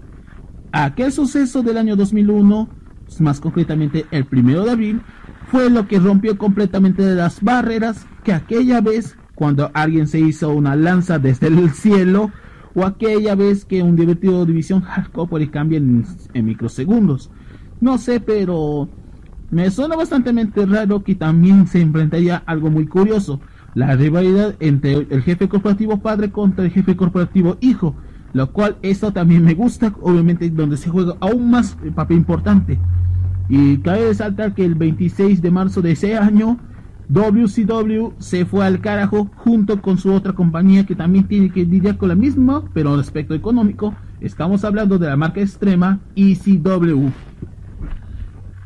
Aquel 0.71 1.11
suceso 1.11 1.63
del 1.63 1.79
año 1.79 1.95
2001, 1.95 2.82
más 3.19 3.39
concretamente 3.39 4.05
el 4.11 4.25
primero 4.25 4.63
de 4.63 4.71
abril, 4.71 5.01
fue 5.47 5.69
lo 5.69 5.87
que 5.87 5.99
rompió 5.99 6.37
completamente 6.37 7.03
las 7.15 7.41
barreras 7.41 8.05
que 8.23 8.33
aquella 8.33 8.81
vez 8.81 9.17
cuando 9.35 9.71
alguien 9.73 10.07
se 10.07 10.19
hizo 10.19 10.49
una 10.49 10.75
lanza 10.75 11.19
desde 11.19 11.47
el 11.47 11.69
cielo 11.73 12.31
o 12.75 12.85
aquella 12.85 13.35
vez 13.35 13.65
que 13.65 13.83
un 13.83 13.95
divertido 13.95 14.45
división 14.45 14.81
hardcore 14.81 15.51
cambia 15.51 15.77
en, 15.77 16.05
en 16.33 16.45
microsegundos. 16.45 17.29
No 17.81 17.97
sé, 17.97 18.19
pero 18.19 18.89
me 19.51 19.69
suena 19.69 19.95
bastante 19.95 20.31
raro 20.65 21.03
que 21.03 21.15
también 21.15 21.67
se 21.67 21.81
enfrentaría 21.81 22.41
algo 22.45 22.71
muy 22.71 22.87
curioso, 22.87 23.39
la 23.75 23.95
rivalidad 23.95 24.55
entre 24.59 24.93
el 24.93 25.21
jefe 25.21 25.47
corporativo 25.47 25.99
padre 25.99 26.31
contra 26.31 26.65
el 26.65 26.71
jefe 26.71 26.95
corporativo 26.95 27.57
hijo, 27.61 27.95
lo 28.33 28.51
cual 28.51 28.77
esto 28.81 29.13
también 29.13 29.43
me 29.43 29.53
gusta, 29.53 29.93
obviamente 30.01 30.49
donde 30.49 30.77
se 30.77 30.89
juega 30.89 31.15
aún 31.19 31.51
más 31.51 31.77
el 31.83 31.93
papel 31.93 32.17
importante. 32.17 32.79
Y 33.47 33.77
cabe 33.77 34.07
resaltar 34.07 34.53
que 34.53 34.65
el 34.65 34.75
26 34.75 35.41
de 35.41 35.51
marzo 35.51 35.81
de 35.81 35.91
ese 35.91 36.17
año 36.17 36.57
WCW 37.09 38.13
se 38.17 38.45
fue 38.45 38.65
al 38.65 38.79
carajo 38.81 39.29
junto 39.35 39.81
con 39.81 39.97
su 39.97 40.11
otra 40.11 40.33
compañía 40.33 40.85
que 40.85 40.95
también 40.95 41.27
tiene 41.27 41.51
que 41.51 41.65
lidiar 41.65 41.97
con 41.97 42.09
la 42.09 42.15
misma, 42.15 42.63
pero 42.73 42.93
en 42.93 42.99
aspecto 42.99 43.35
económico, 43.35 43.93
estamos 44.21 44.63
hablando 44.63 44.97
de 44.97 45.07
la 45.07 45.17
marca 45.17 45.41
extrema 45.41 45.99
ECW. 46.15 47.09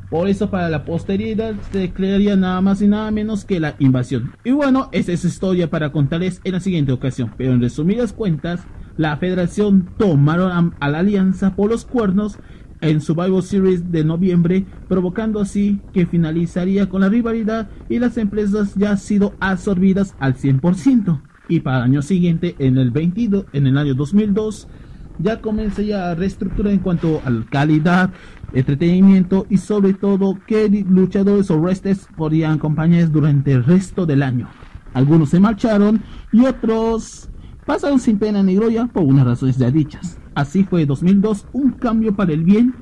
Por 0.09 0.29
eso 0.29 0.50
para 0.50 0.69
la 0.69 0.86
posteridad 0.86 1.53
se 1.71 1.79
declararía 1.79 2.38
nada 2.38 2.62
más 2.62 2.81
y 2.81 2.88
nada 2.88 3.12
menos 3.12 3.43
que 3.43 3.59
la 3.59 3.75
invasión. 3.79 4.31
Y 4.45 4.51
bueno, 4.51 4.88
esa 4.93 5.12
es 5.12 5.25
historia 5.25 5.69
para 5.69 5.91
contarles 5.91 6.39
en 6.45 6.53
la 6.53 6.62
siguiente 6.62 6.93
ocasión. 6.93 7.31
Pero 7.38 7.51
en 7.51 7.59
resumidas 7.62 8.13
cuentas, 8.13 8.62
la 8.98 9.16
federación 9.18 9.88
tomaron 9.98 10.74
a 10.80 10.89
la 10.89 11.00
alianza 11.00 11.56
por 11.56 11.70
los 11.70 11.86
cuernos 11.86 12.38
en 12.82 13.01
Survival 13.01 13.44
Series 13.44 13.92
de 13.92 14.04
noviembre, 14.04 14.66
provocando 14.88 15.39
así 15.39 15.80
que 15.94 16.06
finalizaría 16.06 16.89
con 16.89 17.01
la 17.01 17.10
rivalidad 17.10 17.70
y 17.89 18.00
las 18.00 18.18
empresas 18.18 18.75
ya 18.75 18.92
han 18.92 18.98
sido 18.98 19.34
absorbidas 19.39 20.16
al 20.20 20.36
100%. 20.36 21.22
Y 21.50 21.62
para 21.62 21.77
el 21.77 21.84
año 21.84 22.01
siguiente, 22.01 22.56
en 22.60 22.77
el 22.77 22.92
22, 22.92 23.46
en 23.54 23.68
el 23.68 23.77
año 23.77 23.96
2002, 23.96 24.68
ya 25.20 25.42
comenzaría 25.42 26.12
a 26.12 26.16
reestructurar 26.16 26.74
en 26.74 26.80
cuanto 26.80 27.22
a 27.25 27.50
calidad, 27.50 28.12
entretenimiento 28.54 29.48
y 29.50 29.58
sobre 29.58 29.94
todo 29.94 30.38
qué 30.46 30.70
luchadores 30.70 31.50
o 31.50 31.58
wrestlers 31.58 32.08
podrían 32.16 32.54
acompañar 32.54 33.12
durante 33.12 33.54
el 33.54 33.63
resto 33.63 34.06
del 34.06 34.22
año. 34.22 34.50
Algunos 34.94 35.30
se 35.30 35.39
marcharon 35.39 36.01
y 36.32 36.46
otros 36.46 37.30
pasaron 37.67 38.00
sin 38.00 38.17
pena 38.17 38.41
ni 38.41 38.55
gloria 38.55 38.88
por 38.88 39.03
unas 39.03 39.25
razones 39.25 39.57
ya 39.57 39.69
dichas. 39.69 40.17
Así 40.33 40.63
fue 40.63 40.86
2002 40.86 41.47
un 41.51 41.71
cambio 41.71 42.15
para 42.15 42.31
el 42.31 42.43
bien, 42.43 42.74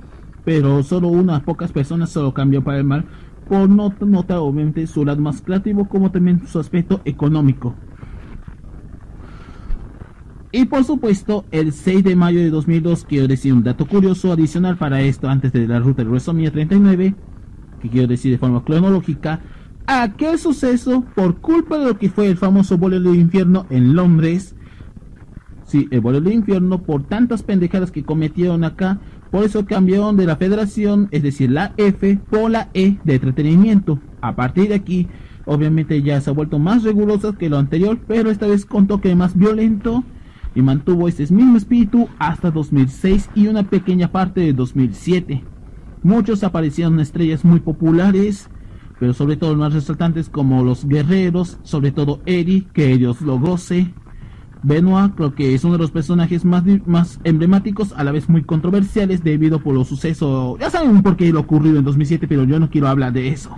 pero 0.46 0.84
solo 0.84 1.10
unas 1.10 1.42
pocas 1.42 1.72
personas 1.72 2.12
solo 2.12 2.34
cambió 2.34 2.64
para 2.64 2.78
el 2.78 2.84
mal, 2.86 3.04
por 3.50 3.68
no 3.68 3.94
notar 4.00 4.38
obviamente 4.38 4.86
su 4.88 5.04
lado 5.04 5.22
más 5.22 5.42
creativo 5.42 5.90
como 5.90 6.12
también 6.12 6.48
su 6.48 6.60
aspecto 6.60 7.02
económico. 7.04 7.76
Y 10.52 10.66
por 10.66 10.84
supuesto, 10.84 11.46
el 11.52 11.74
6 11.74 12.04
de 12.04 12.16
mayo 12.16 12.40
de 12.40 12.50
2002, 12.50 13.06
quiero 13.06 13.28
decir 13.28 13.54
un 13.54 13.64
dato 13.64 13.88
curioso 13.88 14.32
adicional 14.32 14.78
para 14.78 15.02
esto 15.02 15.28
antes 15.28 15.52
de 15.52 15.68
la 15.68 15.80
ruta 15.80 16.04
de 16.04 16.10
WrestleMania 16.10 16.52
39, 16.52 17.16
que 17.82 17.90
quiero 17.90 18.08
decir 18.08 18.32
de 18.32 18.38
forma 18.38 18.64
cronológica, 18.64 19.42
aquel 19.88 20.38
suceso 20.38 21.04
por 21.16 21.42
culpa 21.42 21.80
de 21.80 21.86
lo 21.86 21.98
que 21.98 22.10
fue 22.10 22.28
el 22.28 22.38
famoso 22.38 22.78
bolero 22.78 23.12
de 23.12 23.18
infierno 23.18 23.66
en 23.70 23.96
Londres, 23.96 24.56
Sí, 25.76 25.90
el 25.92 26.00
vuelo 26.00 26.22
del 26.22 26.32
infierno 26.32 26.84
por 26.84 27.04
tantas 27.04 27.44
pendejadas 27.44 27.92
que 27.92 28.06
cometieron 28.06 28.64
acá. 28.64 29.02
Por 29.30 29.44
eso 29.44 29.66
cambiaron 29.66 30.16
de 30.16 30.26
la 30.26 30.38
federación, 30.38 31.10
es 31.12 31.22
decir, 31.22 31.52
la 31.52 31.74
F 31.76 32.18
por 32.30 32.50
la 32.50 32.70
E 32.74 32.96
de 33.04 33.16
entretenimiento. 33.16 34.00
A 34.22 34.38
partir 34.38 34.70
de 34.70 34.76
aquí, 34.76 35.10
obviamente 35.44 36.02
ya 36.02 36.22
se 36.22 36.30
ha 36.30 36.34
vuelto 36.34 36.60
más 36.60 36.84
rigurosa 36.84 37.34
que 37.38 37.50
lo 37.50 37.58
anterior, 37.58 38.00
pero 38.08 38.30
esta 38.30 38.48
vez 38.48 38.66
con 38.66 38.88
toque 38.88 39.14
más 39.18 39.38
violento 39.38 40.06
y 40.56 40.62
mantuvo 40.62 41.10
este 41.10 41.24
mismo 41.24 41.58
espíritu 41.58 42.08
hasta 42.20 42.52
2006 42.52 43.32
y 43.36 43.48
una 43.48 43.64
pequeña 43.64 44.14
parte 44.14 44.40
de 44.40 44.54
2007. 44.54 45.44
Muchos 46.04 46.46
aparecieron 46.46 47.02
estrellas 47.02 47.44
muy 47.44 47.60
populares, 47.60 48.50
pero 48.98 49.14
sobre 49.14 49.36
todo 49.36 49.58
más 49.58 49.74
resaltantes 49.74 50.30
como 50.30 50.64
los 50.64 50.88
guerreros, 50.88 51.60
sobre 51.64 51.92
todo 51.92 52.22
Eddie, 52.26 52.66
que 52.72 52.94
ellos 52.94 53.20
lo 53.20 53.38
goce, 53.40 53.94
Benoit 54.66 55.14
creo 55.14 55.36
que 55.36 55.54
es 55.54 55.64
uno 55.64 55.74
de 55.74 55.80
los 55.80 55.92
personajes 55.92 56.44
más, 56.44 56.64
más 56.88 57.20
emblemáticos, 57.24 57.94
a 57.94 58.04
la 58.04 58.12
vez 58.12 58.28
muy 58.28 58.44
controversiales 58.44 59.24
debido 59.24 59.60
por 59.60 59.76
los 59.76 59.88
sucesos, 59.88 60.58
ya 60.60 60.72
saben 60.72 61.04
por 61.04 61.16
qué 61.16 61.32
lo 61.32 61.42
ocurrido 61.42 61.78
en 61.78 61.86
2007, 61.86 62.28
pero 62.28 62.46
yo 62.46 62.60
no 62.60 62.72
quiero 62.72 62.88
hablar 62.88 63.14
de 63.14 63.28
eso. 63.28 63.56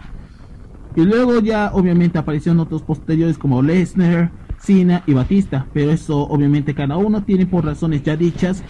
Y 0.97 1.05
luego 1.05 1.39
ya 1.39 1.71
obviamente 1.73 2.17
aparecieron 2.17 2.59
otros 2.59 2.81
posteriores 2.81 3.37
como 3.37 3.61
Lesnar, 3.61 4.31
Cena 4.59 5.03
y 5.05 5.13
Batista, 5.13 5.67
pero 5.71 5.91
eso 5.91 6.27
obviamente 6.27 6.73
cada 6.73 6.97
uno 6.97 7.23
tiene 7.23 7.45
por 7.45 7.63
razones 7.63 8.03
ya 8.03 8.17
dichas 8.17 8.63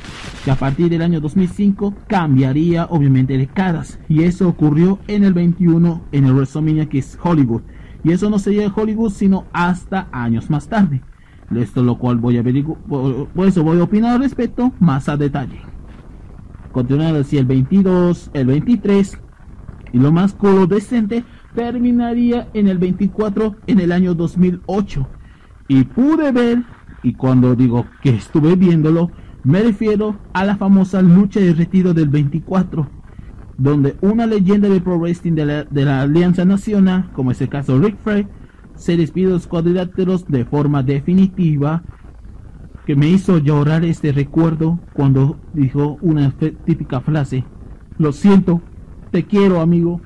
que 0.46 0.52
a 0.52 0.56
partir 0.56 0.90
del 0.90 1.02
año 1.02 1.20
2005 1.20 1.96
cambiaría 2.08 2.86
obviamente 2.86 3.38
de 3.38 3.48
caras 3.48 3.98
y 4.10 4.24
eso 4.24 4.48
ocurrió 4.48 5.00
en 5.08 5.24
el 5.24 5.34
21 5.34 6.04
en 6.12 6.26
el 6.26 6.34
WrestleMania 6.34 6.88
que 6.88 7.00
es 7.00 7.18
Hollywood 7.22 7.62
y 8.04 8.12
eso 8.12 8.30
no 8.30 8.38
sería 8.38 8.72
Hollywood 8.76 9.12
sino 9.12 9.46
hasta 9.54 10.08
años 10.12 10.50
más 10.50 10.68
tarde. 10.68 11.02
Esto 11.56 11.82
lo 11.82 11.98
cual 11.98 12.18
voy 12.18 12.38
a 12.38 12.42
averiguar, 12.42 12.78
por 12.88 13.48
eso 13.48 13.64
voy 13.64 13.80
a 13.80 13.84
opinar 13.84 14.16
al 14.16 14.22
respecto 14.22 14.74
más 14.80 15.08
a 15.08 15.16
detalle. 15.16 15.62
Continuando 16.74 17.22
así 17.22 17.38
el 17.38 17.46
22, 17.46 18.32
el 18.34 18.48
23 18.48 19.20
y 19.94 20.00
lo 20.00 20.12
más 20.12 20.34
culo 20.34 20.68
decente 20.68 21.24
terminaría 21.56 22.50
en 22.54 22.68
el 22.68 22.78
24 22.78 23.56
en 23.66 23.80
el 23.80 23.92
año 23.92 24.14
2008. 24.14 25.08
Y 25.70 25.84
pude 25.86 26.32
ver, 26.32 26.64
y 27.02 27.14
cuando 27.14 27.56
digo 27.56 27.86
que 28.02 28.10
estuve 28.10 28.56
viéndolo, 28.56 29.12
me 29.44 29.64
refiero 29.64 30.18
a 30.34 30.44
la 30.44 30.58
famosa 30.58 31.02
lucha 31.02 31.40
de 31.40 31.54
retiro 31.54 31.94
del 31.94 32.10
24, 32.10 32.88
donde 33.58 33.96
una 34.02 34.28
leyenda 34.28 34.70
de 34.70 34.82
pro 34.82 35.00
wrestling 35.00 35.34
de 35.34 35.46
la, 35.46 35.64
de 35.64 35.86
la 35.86 36.02
Alianza 36.02 36.46
Nacional, 36.46 37.10
como 37.14 37.32
es 37.32 37.42
el 37.42 37.50
caso 37.50 37.80
Rick 37.80 37.98
Fray, 37.98 38.28
se 38.78 38.96
despide 38.96 39.30
los 39.30 39.48
cuadriláteros 39.48 40.28
de 40.28 40.46
forma 40.46 40.84
definitiva 40.84 41.84
que 42.86 42.96
me 42.96 43.10
hizo 43.10 43.38
llorar 43.40 43.84
este 43.84 44.14
recuerdo 44.14 44.80
cuando 44.94 45.38
dijo 45.54 45.98
una 46.02 46.32
típica 46.66 47.02
frase, 47.02 47.44
lo 47.98 48.14
siento, 48.14 48.62
te 49.12 49.26
quiero 49.26 49.60
amigo. 49.60 50.00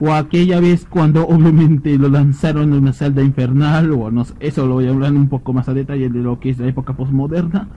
O 0.00 0.12
aquella 0.12 0.60
vez 0.60 0.86
cuando 0.88 1.26
obviamente 1.26 1.98
lo 1.98 2.08
lanzaron 2.08 2.72
en 2.72 2.82
una 2.82 2.92
celda 2.92 3.22
infernal, 3.22 3.92
o 3.92 4.10
no 4.10 4.24
eso 4.40 4.66
lo 4.66 4.74
voy 4.74 4.86
a 4.86 4.90
hablar 4.90 5.12
un 5.12 5.28
poco 5.28 5.52
más 5.52 5.68
a 5.68 5.74
detalle 5.74 6.08
de 6.08 6.18
lo 6.20 6.38
que 6.38 6.50
es 6.50 6.58
la 6.58 6.68
época 6.68 6.96
postmoderna. 6.96 7.68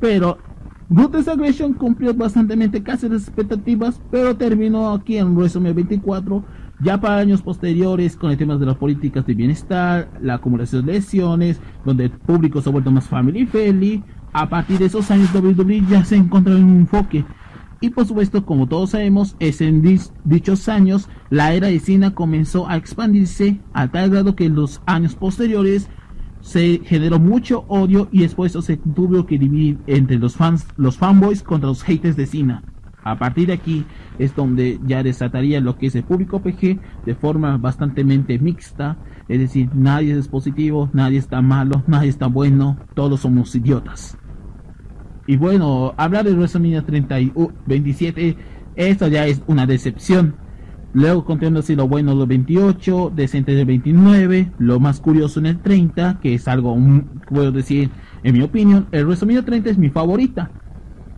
Pero 0.00 0.38
Ruthless 0.90 1.28
Aggression 1.28 1.72
cumplió 1.72 2.14
bastante 2.14 2.82
casi 2.82 3.08
las 3.08 3.22
expectativas, 3.22 4.00
pero 4.10 4.36
terminó 4.36 4.92
aquí 4.92 5.16
en 5.16 5.34
WrestleMania 5.34 5.74
24 5.74 6.44
ya 6.82 7.00
para 7.00 7.18
años 7.18 7.42
posteriores, 7.42 8.16
con 8.16 8.30
el 8.30 8.36
tema 8.36 8.56
de 8.56 8.66
las 8.66 8.76
políticas 8.76 9.24
de 9.24 9.34
bienestar, 9.34 10.10
la 10.20 10.34
acumulación 10.34 10.84
de 10.84 10.94
lesiones, 10.94 11.60
donde 11.84 12.04
el 12.04 12.10
público 12.10 12.60
se 12.60 12.68
ha 12.68 12.72
vuelto 12.72 12.90
más 12.90 13.08
family 13.08 13.46
friendly, 13.46 14.02
a 14.32 14.48
partir 14.48 14.78
de 14.78 14.86
esos 14.86 15.10
años 15.10 15.32
WWE 15.34 15.84
ya 15.88 16.04
se 16.04 16.16
encontró 16.16 16.56
en 16.56 16.64
un 16.64 16.76
enfoque. 16.80 17.24
Y 17.80 17.90
por 17.90 18.06
supuesto, 18.06 18.44
como 18.44 18.68
todos 18.68 18.90
sabemos, 18.90 19.36
es 19.40 19.60
en 19.60 19.82
dichos 20.24 20.68
años 20.68 21.08
la 21.30 21.52
era 21.52 21.68
de 21.68 21.80
Cena 21.80 22.14
comenzó 22.14 22.68
a 22.68 22.76
expandirse 22.76 23.60
a 23.72 23.88
tal 23.88 24.10
grado 24.10 24.36
que 24.36 24.46
en 24.46 24.54
los 24.54 24.80
años 24.86 25.14
posteriores 25.14 25.88
se 26.40 26.80
generó 26.84 27.18
mucho 27.18 27.64
odio 27.68 28.08
y 28.10 28.20
después 28.20 28.52
se 28.52 28.76
tuvo 28.76 29.26
que 29.26 29.38
dividir 29.38 29.78
entre 29.86 30.18
los 30.18 30.36
fans, 30.36 30.66
los 30.76 30.96
fanboys 30.96 31.42
contra 31.42 31.68
los 31.68 31.82
haters 31.82 32.16
de 32.16 32.26
Cena. 32.26 32.62
A 33.04 33.18
partir 33.18 33.48
de 33.48 33.54
aquí 33.54 33.84
es 34.18 34.34
donde 34.36 34.78
ya 34.86 35.02
desataría 35.02 35.60
lo 35.60 35.76
que 35.76 35.86
es 35.86 35.94
el 35.94 36.04
público 36.04 36.40
PG 36.40 36.78
de 37.04 37.14
forma 37.14 37.56
bastante 37.56 38.04
mixta, 38.04 38.96
es 39.28 39.40
decir, 39.40 39.70
nadie 39.74 40.16
es 40.16 40.28
positivo, 40.28 40.88
nadie 40.92 41.18
está 41.18 41.42
malo, 41.42 41.82
nadie 41.86 42.08
está 42.08 42.26
bueno, 42.26 42.78
todos 42.94 43.20
somos 43.20 43.54
idiotas. 43.54 44.16
Y 45.26 45.36
bueno, 45.36 45.94
hablar 45.96 46.24
de 46.24 46.34
WrestleMania 46.34 46.82
30 46.82 47.20
y 47.20 47.32
27, 47.66 48.36
esto 48.76 49.08
ya 49.08 49.26
es 49.26 49.42
una 49.46 49.66
decepción. 49.66 50.36
Luego 50.94 51.24
continuando 51.24 51.60
así 51.60 51.74
lo 51.74 51.88
bueno 51.88 52.14
los 52.14 52.28
28, 52.28 53.12
decente 53.14 53.54
del 53.54 53.66
29, 53.66 54.52
lo 54.58 54.78
más 54.78 55.00
curioso 55.00 55.40
en 55.40 55.46
el 55.46 55.58
30, 55.58 56.20
que 56.20 56.34
es 56.34 56.46
algo, 56.48 56.76
puedo 57.28 57.50
decir, 57.50 57.90
en 58.22 58.34
mi 58.34 58.42
opinión, 58.42 58.88
el 58.92 59.06
WrestleMania 59.06 59.44
30 59.44 59.70
es 59.70 59.78
mi 59.78 59.88
favorita. 59.88 60.50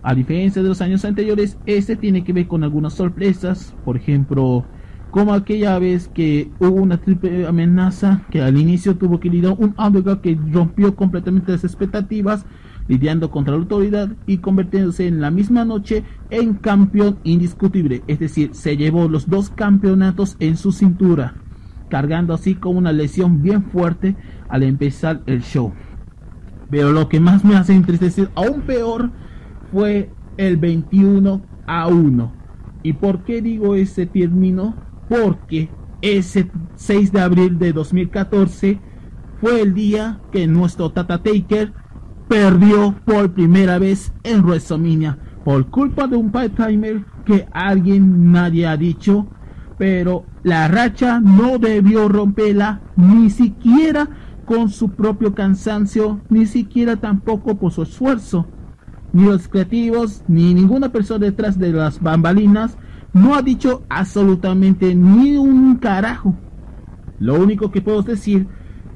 A 0.06 0.14
diferencia 0.14 0.62
de 0.62 0.68
los 0.68 0.82
años 0.82 1.02
anteriores, 1.06 1.56
este 1.64 1.96
tiene 1.96 2.24
que 2.24 2.34
ver 2.34 2.46
con 2.46 2.62
algunas 2.62 2.92
sorpresas, 2.92 3.74
por 3.86 3.96
ejemplo, 3.96 4.66
como 5.10 5.32
aquella 5.32 5.78
vez 5.78 6.08
que 6.08 6.50
hubo 6.58 6.74
una 6.74 6.98
triple 6.98 7.46
amenaza 7.46 8.20
que 8.30 8.42
al 8.42 8.58
inicio 8.58 8.98
tuvo 8.98 9.18
que 9.18 9.30
lidiar 9.30 9.54
un 9.56 9.74
Underdog 9.78 10.20
que 10.20 10.38
rompió 10.52 10.94
completamente 10.94 11.52
las 11.52 11.64
expectativas 11.64 12.44
lidiando 12.86 13.30
contra 13.30 13.54
la 13.54 13.60
autoridad 13.60 14.10
y 14.26 14.38
convirtiéndose 14.38 15.06
en 15.06 15.22
la 15.22 15.30
misma 15.30 15.64
noche 15.64 16.04
en 16.28 16.52
campeón 16.52 17.16
indiscutible, 17.24 18.02
es 18.06 18.18
decir, 18.18 18.50
se 18.52 18.76
llevó 18.76 19.08
los 19.08 19.30
dos 19.30 19.48
campeonatos 19.48 20.36
en 20.38 20.58
su 20.58 20.72
cintura, 20.72 21.36
cargando 21.88 22.34
así 22.34 22.56
con 22.56 22.76
una 22.76 22.92
lesión 22.92 23.40
bien 23.40 23.62
fuerte 23.62 24.16
al 24.50 24.64
empezar 24.64 25.22
el 25.24 25.40
show. 25.40 25.72
Pero 26.70 26.92
lo 26.92 27.08
que 27.08 27.20
más 27.20 27.42
me 27.42 27.56
hace 27.56 27.72
entristecer 27.72 28.28
aún 28.34 28.60
peor 28.60 29.10
fue 29.74 30.08
el 30.36 30.56
21 30.56 31.42
a 31.66 31.88
1. 31.88 32.32
¿Y 32.84 32.92
por 32.92 33.24
qué 33.24 33.42
digo 33.42 33.74
ese 33.74 34.06
término? 34.06 34.76
Porque 35.08 35.68
ese 36.00 36.48
6 36.76 37.10
de 37.10 37.20
abril 37.20 37.58
de 37.58 37.72
2014 37.72 38.78
fue 39.40 39.60
el 39.60 39.74
día 39.74 40.20
que 40.30 40.46
nuestro 40.46 40.92
Tata 40.92 41.22
Taker 41.22 41.72
perdió 42.28 42.94
por 43.04 43.32
primera 43.32 43.78
vez 43.80 44.12
en 44.22 44.44
WrestleMania 44.44 45.18
por 45.44 45.68
culpa 45.70 46.06
de 46.06 46.16
un 46.16 46.30
part-timer 46.30 47.04
que 47.26 47.46
alguien 47.52 48.30
nadie 48.30 48.66
ha 48.66 48.76
dicho, 48.76 49.26
pero 49.76 50.24
la 50.44 50.68
racha 50.68 51.20
no 51.20 51.58
debió 51.58 52.08
romperla 52.08 52.80
ni 52.96 53.28
siquiera 53.28 54.08
con 54.46 54.68
su 54.68 54.90
propio 54.90 55.34
cansancio, 55.34 56.20
ni 56.28 56.46
siquiera 56.46 56.96
tampoco 56.96 57.56
por 57.56 57.72
su 57.72 57.82
esfuerzo. 57.82 58.46
Ni 59.14 59.24
los 59.24 59.48
creativos, 59.48 60.22
ni 60.28 60.52
ninguna 60.52 60.90
persona 60.90 61.24
detrás 61.24 61.58
de 61.58 61.72
las 61.72 62.02
bambalinas 62.02 62.76
no 63.14 63.34
ha 63.34 63.42
dicho 63.42 63.84
absolutamente 63.88 64.94
ni 64.94 65.36
un 65.36 65.76
carajo. 65.76 66.34
Lo 67.20 67.40
único 67.40 67.70
que 67.70 67.80
puedo 67.80 68.02
decir 68.02 68.48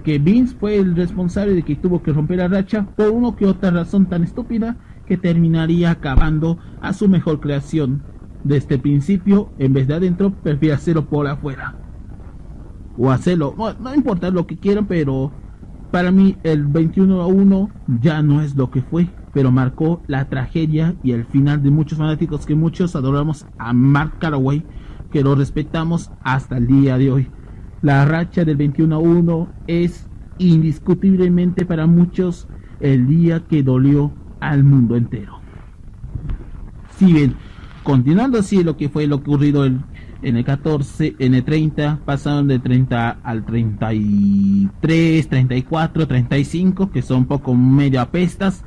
que 0.02 0.18
Vince 0.18 0.56
fue 0.58 0.76
el 0.76 0.96
responsable 0.96 1.54
de 1.54 1.62
que 1.62 1.76
tuvo 1.76 2.02
que 2.02 2.12
romper 2.12 2.38
la 2.38 2.48
racha 2.48 2.86
por 2.96 3.10
uno 3.10 3.36
que 3.36 3.46
otra 3.46 3.70
razón 3.70 4.06
tan 4.06 4.24
estúpida 4.24 4.76
que 5.06 5.16
terminaría 5.16 5.92
acabando 5.92 6.58
a 6.80 6.92
su 6.92 7.08
mejor 7.08 7.40
creación. 7.40 8.02
Desde 8.42 8.74
el 8.74 8.80
principio, 8.80 9.50
en 9.58 9.72
vez 9.72 9.86
de 9.86 9.94
adentro, 9.94 10.32
prefiere 10.32 10.74
hacerlo 10.74 11.06
por 11.06 11.26
afuera. 11.26 11.76
O 12.96 13.10
hacerlo, 13.10 13.54
no, 13.80 13.94
importa 13.94 14.30
lo 14.30 14.46
que 14.46 14.58
quieran, 14.58 14.86
pero 14.86 15.30
para 15.92 16.10
mí 16.10 16.36
el 16.42 16.66
21 16.66 17.20
a 17.20 17.26
1 17.26 17.70
ya 18.00 18.20
no 18.22 18.42
es 18.42 18.56
lo 18.56 18.70
que 18.70 18.82
fue, 18.82 19.08
pero 19.32 19.50
marcó 19.50 20.02
la 20.06 20.28
tragedia 20.28 20.94
y 21.02 21.12
el 21.12 21.24
final 21.24 21.62
de 21.62 21.70
muchos 21.70 21.98
fanáticos 21.98 22.46
que 22.46 22.54
muchos 22.54 22.96
adoramos 22.96 23.46
a 23.58 23.72
Mark 23.72 24.18
Caraway, 24.18 24.64
que 25.10 25.22
lo 25.22 25.34
respetamos 25.34 26.10
hasta 26.22 26.56
el 26.56 26.66
día 26.66 26.98
de 26.98 27.10
hoy. 27.10 27.30
La 27.82 28.04
racha 28.04 28.44
del 28.44 28.56
21 28.56 28.94
a 28.94 28.98
1 28.98 29.48
es 29.66 30.08
indiscutiblemente 30.38 31.64
para 31.64 31.86
muchos 31.86 32.48
el 32.80 33.06
día 33.06 33.44
que 33.46 33.62
dolió 33.62 34.12
al 34.40 34.64
mundo 34.64 34.96
entero. 34.96 35.40
Si 36.96 37.12
bien, 37.12 37.34
continuando 37.84 38.38
así 38.38 38.62
lo 38.64 38.76
que 38.76 38.88
fue 38.88 39.06
lo 39.06 39.16
ocurrido 39.16 39.64
en, 39.64 39.84
el 40.22 40.44
14, 40.44 41.14
en 41.18 41.34
el 41.34 41.44
30, 41.44 42.00
pasaron 42.04 42.48
de 42.48 42.58
30 42.58 43.18
al 43.22 43.44
33, 43.44 45.28
34, 45.28 46.08
35, 46.08 46.90
que 46.90 47.02
son 47.02 47.26
poco 47.26 47.54
medio 47.54 48.00
apestas. 48.00 48.64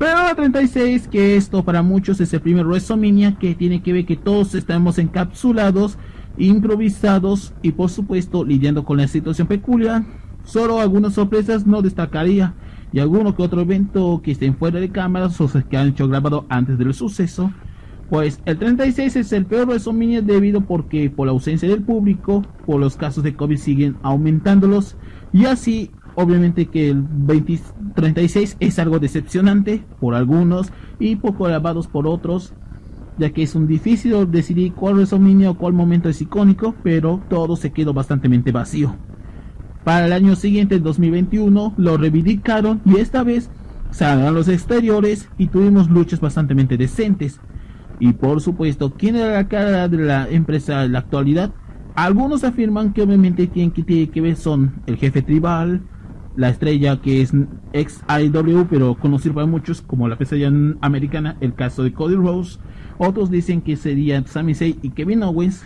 Pero 0.00 0.16
la 0.16 0.34
36, 0.34 1.08
que 1.08 1.36
esto 1.36 1.62
para 1.62 1.82
muchos 1.82 2.22
es 2.22 2.32
el 2.32 2.40
primer 2.40 2.64
WrestleMania, 2.64 3.36
que 3.38 3.54
tiene 3.54 3.82
que 3.82 3.92
ver 3.92 4.06
que 4.06 4.16
todos 4.16 4.54
estamos 4.54 4.96
encapsulados 4.96 5.98
improvisados 6.38 7.52
y 7.60 7.72
por 7.72 7.90
supuesto 7.90 8.42
lidiando 8.42 8.86
con 8.86 8.96
la 8.96 9.06
situación 9.08 9.46
peculiar. 9.46 10.04
Solo 10.42 10.80
algunas 10.80 11.12
sorpresas 11.12 11.66
no 11.66 11.82
destacaría 11.82 12.54
y 12.94 13.00
alguno 13.00 13.36
que 13.36 13.42
otro 13.42 13.60
evento 13.60 14.22
que 14.24 14.30
estén 14.30 14.56
fuera 14.56 14.80
de 14.80 14.88
cámaras 14.88 15.38
o 15.38 15.50
que 15.68 15.76
han 15.76 15.88
hecho 15.88 16.08
grabado 16.08 16.46
antes 16.48 16.78
del 16.78 16.94
suceso. 16.94 17.52
Pues 18.08 18.40
el 18.46 18.56
36 18.56 19.16
es 19.16 19.32
el 19.34 19.44
peor 19.44 19.68
WrestleMania 19.68 20.22
debido 20.22 20.62
porque 20.62 21.10
por 21.10 21.26
la 21.26 21.32
ausencia 21.32 21.68
del 21.68 21.82
público, 21.82 22.42
por 22.64 22.80
los 22.80 22.96
casos 22.96 23.22
de 23.22 23.36
COVID 23.36 23.58
siguen 23.58 23.96
aumentándolos 24.02 24.96
y 25.30 25.44
así 25.44 25.90
obviamente 26.14 26.66
que 26.66 26.90
el 26.90 27.04
36 27.94 28.56
es 28.60 28.78
algo 28.78 28.98
decepcionante 28.98 29.84
por 30.00 30.14
algunos 30.14 30.72
y 30.98 31.16
poco 31.16 31.46
alabados 31.46 31.86
por 31.86 32.06
otros 32.06 32.54
ya 33.20 33.30
que 33.30 33.42
es 33.42 33.54
un 33.54 33.66
difícil 33.66 34.30
decidir 34.30 34.72
cuál 34.72 34.94
WrestleMania 34.94 35.50
o 35.50 35.58
cuál 35.58 35.74
momento 35.74 36.08
es 36.08 36.22
icónico, 36.22 36.74
pero 36.82 37.20
todo 37.28 37.54
se 37.54 37.70
quedó 37.70 37.92
bastante 37.92 38.28
vacío. 38.50 38.96
Para 39.84 40.06
el 40.06 40.12
año 40.12 40.34
siguiente, 40.36 40.76
en 40.76 40.82
2021, 40.82 41.74
lo 41.76 41.96
reivindicaron 41.98 42.80
y 42.86 42.96
esta 42.96 43.22
vez 43.22 43.50
salieron 43.90 44.34
los 44.34 44.48
exteriores 44.48 45.28
y 45.36 45.48
tuvimos 45.48 45.90
luchas 45.90 46.20
bastante 46.20 46.54
decentes. 46.54 47.40
Y 47.98 48.14
por 48.14 48.40
supuesto, 48.40 48.94
¿quién 48.94 49.16
era 49.16 49.34
la 49.34 49.48
cara 49.48 49.88
de 49.88 49.98
la 49.98 50.28
empresa 50.28 50.84
en 50.84 50.92
la 50.92 51.00
actualidad? 51.00 51.52
Algunos 51.94 52.44
afirman 52.44 52.94
que 52.94 53.02
obviamente 53.02 53.48
que, 53.48 53.68
tiene 53.68 54.08
que 54.08 54.20
ver 54.20 54.36
son 54.36 54.72
el 54.86 54.96
jefe 54.96 55.20
tribal, 55.20 55.82
la 56.36 56.48
estrella 56.48 57.00
que 57.00 57.22
es 57.22 57.32
ex 57.72 58.02
IW, 58.08 58.66
pero 58.68 58.94
conocido 58.94 59.34
para 59.34 59.46
muchos 59.46 59.82
como 59.82 60.08
la 60.08 60.16
pesadilla 60.16 60.52
americana, 60.80 61.36
el 61.40 61.54
caso 61.54 61.82
de 61.82 61.92
Cody 61.92 62.14
Rose, 62.14 62.58
otros 62.98 63.30
dicen 63.30 63.62
que 63.62 63.76
serían 63.76 64.26
Sami 64.26 64.54
Zayn 64.54 64.78
y 64.82 64.90
Kevin 64.90 65.22
Owens. 65.22 65.64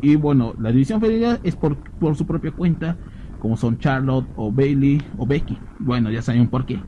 Y 0.00 0.16
bueno, 0.16 0.54
la 0.60 0.70
división 0.70 1.00
federal 1.00 1.40
es 1.42 1.56
por, 1.56 1.76
por 1.98 2.16
su 2.16 2.26
propia 2.26 2.52
cuenta, 2.52 2.96
como 3.40 3.56
son 3.56 3.78
Charlotte 3.78 4.26
o 4.36 4.52
Bailey 4.52 5.02
o 5.18 5.26
Becky. 5.26 5.58
Bueno, 5.78 6.10
ya 6.10 6.22
saben 6.22 6.48
por 6.48 6.66
qué. 6.66 6.80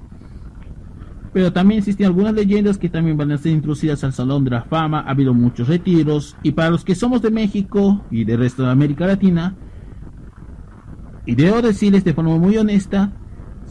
Pero 1.33 1.53
también 1.53 1.79
existen 1.79 2.07
algunas 2.07 2.33
leyendas 2.33 2.79
que 2.79 2.89
también 2.89 3.17
van 3.17 3.33
a 3.33 3.39
ser 3.39 3.53
introducidas 3.53 4.03
al 4.05 4.13
Salón 4.13 4.45
de 4.45 4.51
la 4.51 4.63
Fama. 4.63 5.01
Ha 5.01 5.11
habido 5.11 5.35
muchos 5.35 5.69
retiros. 5.69 6.37
Y 6.43 6.53
para 6.53 6.71
los 6.71 6.85
que 6.85 6.95
somos 6.95 7.21
de 7.23 7.31
México 7.31 8.05
y 8.11 8.25
del 8.25 8.39
resto 8.39 8.63
de 8.63 8.71
América 8.71 9.07
Latina, 9.07 9.57
y 11.29 11.35
debo 11.35 11.61
decirles 11.61 12.05
de 12.05 12.15
forma 12.15 12.39
muy 12.39 12.57
honesta, 12.57 13.13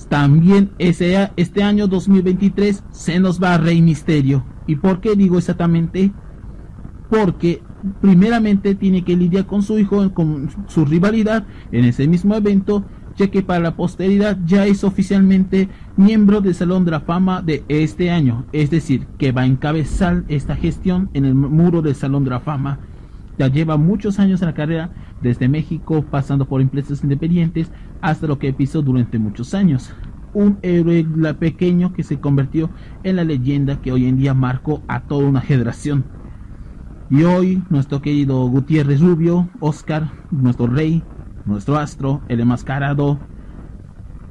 también 0.09 0.69
ese, 0.77 1.31
este 1.37 1.63
año 1.63 1.87
2023 1.87 2.83
se 2.91 3.19
nos 3.19 3.41
va 3.41 3.55
a 3.55 3.57
Rey 3.57 3.81
Misterio. 3.81 4.45
¿Y 4.67 4.75
por 4.75 5.01
qué 5.01 5.15
digo 5.15 5.39
exactamente? 5.39 6.11
Porque 7.09 7.63
primeramente 7.99 8.75
tiene 8.75 9.03
que 9.03 9.17
lidiar 9.17 9.47
con 9.47 9.63
su 9.63 9.79
hijo, 9.79 10.13
con 10.13 10.49
su 10.67 10.85
rivalidad 10.85 11.47
en 11.71 11.85
ese 11.85 12.07
mismo 12.07 12.35
evento, 12.35 12.85
ya 13.17 13.31
que 13.31 13.41
para 13.41 13.59
la 13.59 13.75
posteridad 13.75 14.37
ya 14.45 14.67
es 14.67 14.83
oficialmente 14.83 15.67
miembro 15.95 16.41
del 16.41 16.53
Salón 16.53 16.85
de 16.85 16.91
la 16.91 16.99
Fama 16.99 17.41
de 17.41 17.63
este 17.69 18.11
año, 18.11 18.45
es 18.51 18.69
decir, 18.69 19.07
que 19.17 19.31
va 19.31 19.41
a 19.41 19.47
encabezar 19.47 20.25
esta 20.27 20.55
gestión 20.55 21.09
en 21.15 21.25
el 21.25 21.33
muro 21.33 21.81
del 21.81 21.95
Salón 21.95 22.23
de 22.23 22.29
la 22.29 22.39
Fama. 22.39 22.77
Ya 23.39 23.47
lleva 23.47 23.77
muchos 23.77 24.19
años 24.19 24.43
en 24.43 24.47
la 24.47 24.53
carrera, 24.53 24.91
desde 25.21 25.47
México, 25.47 26.03
pasando 26.09 26.47
por 26.47 26.61
empresas 26.61 27.03
independientes, 27.03 27.71
hasta 28.01 28.27
lo 28.27 28.39
que 28.39 28.53
pisó 28.53 28.81
durante 28.81 29.19
muchos 29.19 29.53
años 29.53 29.93
un 30.33 30.59
héroe 30.61 31.03
pequeño 31.33 31.93
que 31.93 32.03
se 32.03 32.19
convirtió 32.19 32.69
en 33.03 33.15
la 33.15 33.23
leyenda 33.23 33.81
que 33.81 33.91
hoy 33.91 34.05
en 34.05 34.17
día 34.17 34.35
marcó 34.35 34.83
a 34.87 35.01
toda 35.01 35.27
una 35.27 35.41
generación. 35.41 36.05
Y 37.09 37.23
hoy 37.23 37.63
nuestro 37.69 38.01
querido 38.01 38.47
Gutiérrez 38.47 39.01
Rubio, 39.01 39.49
Oscar, 39.59 40.11
nuestro 40.29 40.67
rey, 40.67 41.01
nuestro 41.45 41.77
astro, 41.77 42.21
el 42.27 42.39
enmascarado, 42.41 43.17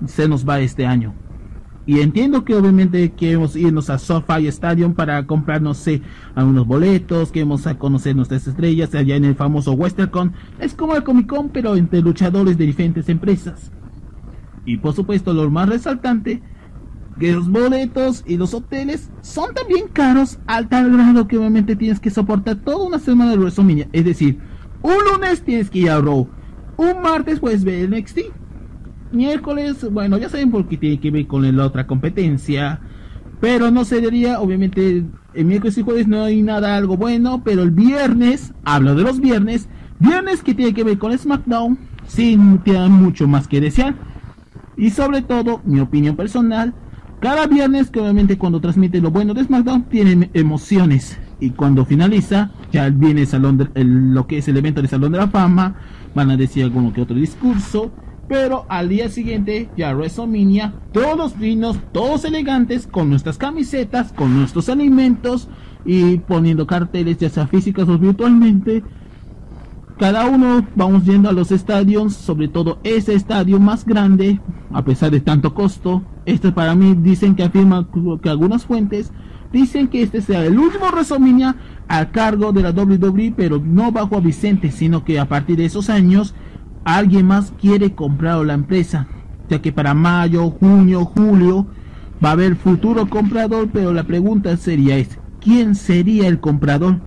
se 0.07 0.29
nos 0.29 0.49
va 0.49 0.61
este 0.61 0.87
año. 0.87 1.15
Y 1.87 2.01
entiendo 2.01 2.45
que 2.45 2.55
obviamente 2.55 3.13
queremos 3.13 3.55
irnos 3.55 3.91
a 3.91 3.99
SoFi 3.99 4.49
Stadium 4.49 4.93
para 4.95 5.25
comprar, 5.25 5.63
no 5.63 5.73
sé, 5.73 6.03
algunos 6.35 6.67
boletos, 6.67 7.31
queremos 7.31 7.67
a 7.69 7.79
conocer 7.79 8.17
nuestras 8.17 8.47
estrellas 8.49 8.93
allá 8.95 9.15
en 9.15 9.25
el 9.25 9.37
famoso 9.37 9.73
WesternCon. 9.73 10.33
Es 10.59 10.75
como 10.75 10.97
el 10.97 11.05
Comic 11.05 11.29
Con, 11.29 11.49
pero 11.51 11.77
entre 11.77 12.01
luchadores 12.03 12.59
de 12.59 12.67
diferentes 12.67 13.09
empresas. 13.09 13.71
Y 14.65 14.79
por 14.79 14.95
supuesto, 14.95 15.33
lo 15.33 15.49
más 15.49 15.69
resaltante 15.69 16.43
que 17.21 17.33
los 17.33 17.49
boletos 17.49 18.25
y 18.27 18.37
los 18.37 18.53
hoteles 18.53 19.11
son 19.23 19.55
también 19.55 19.87
caros 19.93 20.39
al 20.47 20.69
tal 20.69 20.93
grado 20.93 21.29
que 21.29 21.39
obviamente 21.39 21.77
tienes 21.77 22.01
que 22.01 22.11
soportar 22.11 22.57
toda 22.57 22.85
una 22.85 22.99
semana 22.99 23.31
de 23.31 23.39
WrestleMania. 23.39 23.89
Es 23.93 24.05
decir, 24.05 24.41
un 24.83 24.97
lunes 25.13 25.43
tienes 25.43 25.71
que 25.71 25.79
ir 25.79 25.91
a 25.91 26.01
Raw, 26.01 26.29
un 26.77 27.03
martes 27.03 27.41
puedes 27.41 27.65
ver 27.65 27.89
NXT, 27.89 28.19
miércoles, 29.17 29.87
bueno, 29.91 30.19
ya 30.19 30.29
saben 30.29 30.51
por 30.51 30.69
qué 30.69 30.77
tiene 30.77 31.01
que 31.01 31.11
ver 31.11 31.27
con 31.27 31.57
la 31.57 31.65
otra 31.65 31.87
competencia. 31.87 32.81
Pero 33.41 33.71
no 33.71 33.85
sería, 33.85 34.41
obviamente, 34.41 35.05
el 35.35 35.45
miércoles 35.45 35.77
y 35.77 35.83
jueves 35.83 36.09
no 36.09 36.23
hay 36.23 36.43
nada 36.43 36.77
algo 36.77 36.97
bueno, 36.97 37.43
pero 37.45 37.63
el 37.63 37.71
viernes, 37.71 38.55
hablo 38.65 38.95
de 38.95 39.03
los 39.03 39.21
viernes, 39.21 39.69
viernes 39.99 40.43
que 40.43 40.55
tiene 40.55 40.73
que 40.73 40.85
ver 40.85 40.99
con 40.99 41.17
SmackDown, 41.17 41.79
sin 42.07 42.59
tiene 42.59 42.89
mucho 42.89 43.29
más 43.29 43.47
que 43.47 43.61
desear. 43.61 43.95
Y 44.77 44.91
sobre 44.91 45.23
todo, 45.23 45.61
mi 45.65 45.81
opinión 45.81 46.17
personal, 46.17 46.75
cada 47.21 47.47
viernes 47.47 47.91
que 47.91 48.01
obviamente 48.01 48.39
cuando 48.39 48.61
transmite 48.61 49.01
lo 49.01 49.11
bueno 49.11 49.35
de 49.35 49.45
SmackDown 49.45 49.85
tiene 49.85 50.31
emociones. 50.33 51.19
Y 51.41 51.51
cuando 51.51 51.85
finaliza, 51.85 52.51
ya 52.73 52.89
viene 52.89 53.23
el 53.23 53.27
salón 53.27 53.71
lo 53.75 54.27
que 54.27 54.39
es 54.39 54.49
el 54.49 54.57
evento 54.57 54.81
de 54.81 54.89
Salón 54.89 55.13
de 55.13 55.19
la 55.19 55.29
Fama, 55.29 55.77
van 56.15 56.31
a 56.31 56.37
decir 56.37 56.65
alguno 56.65 56.93
que 56.95 57.03
otro 57.03 57.17
discurso 57.17 57.93
pero 58.29 58.67
al 58.69 58.89
día 58.89 59.09
siguiente, 59.09 59.69
ya 59.77 59.95
WrestleMania, 59.95 60.75
todos 60.93 61.35
finos, 61.35 61.79
todos 61.93 62.25
elegantes, 62.25 62.87
con 62.87 63.09
nuestras 63.09 63.39
camisetas, 63.39 64.13
con 64.13 64.37
nuestros 64.37 64.69
alimentos 64.69 65.49
y 65.85 66.19
poniendo 66.19 66.67
carteles, 66.67 67.19
ya 67.19 67.31
sea 67.31 67.47
físicas 67.47 67.89
o 67.89 67.99
virtualmente. 67.99 68.83
Cada 69.99 70.27
uno 70.27 70.67
vamos 70.75 71.05
yendo 71.05 71.29
a 71.29 71.33
los 71.33 71.53
estadios, 71.53 72.15
sobre 72.15 72.49
todo 72.49 72.81
ese 72.83 73.15
estadio 73.15 73.61
más 73.61 73.87
grande, 73.87 74.41
a 74.73 74.85
pesar 74.85 75.11
de 75.11 75.21
tanto 75.21 75.55
costo. 75.55 76.03
Este 76.27 76.53
para 76.53 76.75
mí 76.75 76.95
dicen 76.95 77.35
que 77.37 77.45
afirma 77.45 77.89
que 78.23 78.29
algunas 78.29 78.67
fuentes 78.67 79.13
dicen 79.53 79.89
que 79.89 80.03
este 80.03 80.21
sea 80.21 80.45
el 80.45 80.59
último 80.59 80.87
WrestleMania 80.93 81.57
a 81.89 82.11
cargo 82.11 82.53
de 82.53 82.63
la 82.63 82.73
WWE, 82.73 83.33
pero 83.37 83.59
no 83.65 83.93
bajo 83.93 84.17
a 84.17 84.21
Vicente, 84.21 84.73
sino 84.73 85.05
que 85.05 85.21
a 85.21 85.29
partir 85.29 85.57
de 85.57 85.67
esos 85.67 85.89
años 85.89 86.35
alguien 86.87 87.27
más 87.27 87.53
quiere 87.61 87.97
comprar 87.97 88.47
la 88.47 88.55
empresa, 88.55 89.09
ya 89.51 89.61
que 89.61 89.73
para 89.73 89.93
mayo, 89.93 90.51
junio, 90.51 91.05
julio 91.05 91.67
va 92.25 92.29
a 92.31 92.33
haber 92.33 92.55
futuro 92.55 93.09
comprador, 93.11 93.71
pero 93.73 93.93
la 93.93 94.05
pregunta 94.05 94.57
sería 94.57 94.97
es, 94.97 95.19
¿quién 95.41 95.75
sería 95.75 96.29
el 96.29 96.39
comprador? 96.39 97.01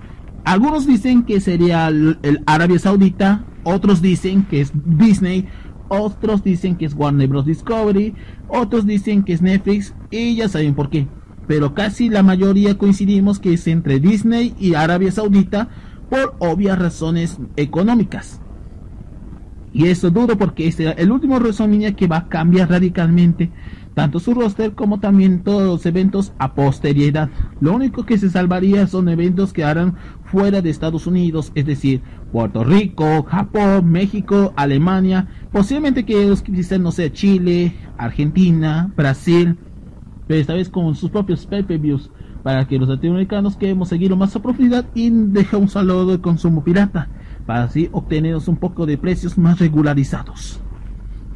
Algunos 0.44 0.86
dicen 0.86 1.24
que 1.24 1.39
sería 1.39 1.88
el, 1.88 2.44
Arabia 2.46 2.78
Saudita, 2.78 3.46
otros 3.63 4.02
dicen 4.02 4.44
que 4.44 4.60
es 4.60 4.74
Disney, 4.74 5.48
otros 5.88 6.44
dicen 6.44 6.76
que 6.76 6.86
es 6.86 6.94
Warner 6.94 7.30
Bros. 7.30 7.46
Discovery, 7.46 8.15
otros 8.50 8.86
dicen 8.86 9.24
que 9.24 9.32
es 9.32 9.42
Netflix, 9.42 9.96
y 10.12 10.36
ya 10.36 10.50
saben 10.50 10.76
por 10.76 10.89
qué. 10.89 11.08
Pero 11.48 11.74
casi 11.74 12.10
la 12.10 12.22
mayoría 12.22 12.78
coincidimos 12.78 13.39
que 13.39 13.54
es 13.54 13.65
entre 13.65 14.02
Disney 14.02 14.54
y 14.60 14.74
Arabia 14.74 15.12
Saudita 15.12 15.70
por 16.10 16.36
obvias 16.39 16.78
razones 16.78 17.38
económicas. 17.56 18.42
Y 19.73 19.88
eso 19.88 20.10
dudo 20.10 20.38
porque 20.38 20.67
este 20.67 20.89
es 20.89 20.97
el 20.97 21.12
último 21.12 21.36
WrestleMania 21.36 21.95
que 21.95 22.08
va 22.08 22.17
a 22.17 22.27
cambiar 22.27 22.69
radicalmente 22.69 23.51
tanto 23.99 24.21
su 24.21 24.34
roster 24.34 24.75
como 24.75 25.01
también 25.01 25.43
todos 25.43 25.63
los 25.63 25.86
eventos 25.86 26.32
a 26.38 26.53
posteridad. 26.53 27.29
Lo 27.60 27.73
único 27.73 28.05
que 28.05 28.17
se 28.17 28.29
salvaría 28.29 28.88
son 28.88 29.10
eventos 29.10 29.51
que 29.51 29.65
harán 29.65 29.95
fuera 30.23 30.62
de 30.62 30.69
Estados 30.69 31.05
Unidos, 31.05 31.51
es 31.53 31.65
decir, 31.65 32.01
Puerto 32.32 32.63
Rico, 32.63 33.23
Japón, 33.23 33.91
México, 33.91 34.53
Alemania, 34.55 35.27
posiblemente 35.51 36.05
que 36.05 36.23
ellos 36.23 36.41
quisieran, 36.41 36.84
no 36.84 36.93
sé, 36.93 37.12
Chile, 37.12 37.73
Argentina, 37.97 38.89
Brasil, 38.95 39.58
pero 40.27 40.39
esta 40.39 40.53
vez 40.53 40.69
con 40.69 40.95
sus 40.95 41.10
propios 41.10 41.45
pay-per-views 41.45 42.10
para 42.41 42.65
que 42.69 42.79
los 42.79 42.88
latinoamericanos 42.88 43.58
queremos 43.58 43.89
seguirlo 43.89 44.15
más 44.15 44.34
a 44.34 44.41
profundidad 44.41 44.86
y 44.95 45.10
deja 45.10 45.58
un 45.58 45.67
saludo 45.67 46.12
de 46.12 46.21
consumo 46.21 46.63
pirata 46.63 47.10
para 47.50 47.64
así 47.64 47.90
obtener 47.94 48.38
un 48.46 48.58
poco 48.58 48.86
de 48.86 48.96
precios 48.96 49.36
más 49.36 49.58
regularizados. 49.58 50.60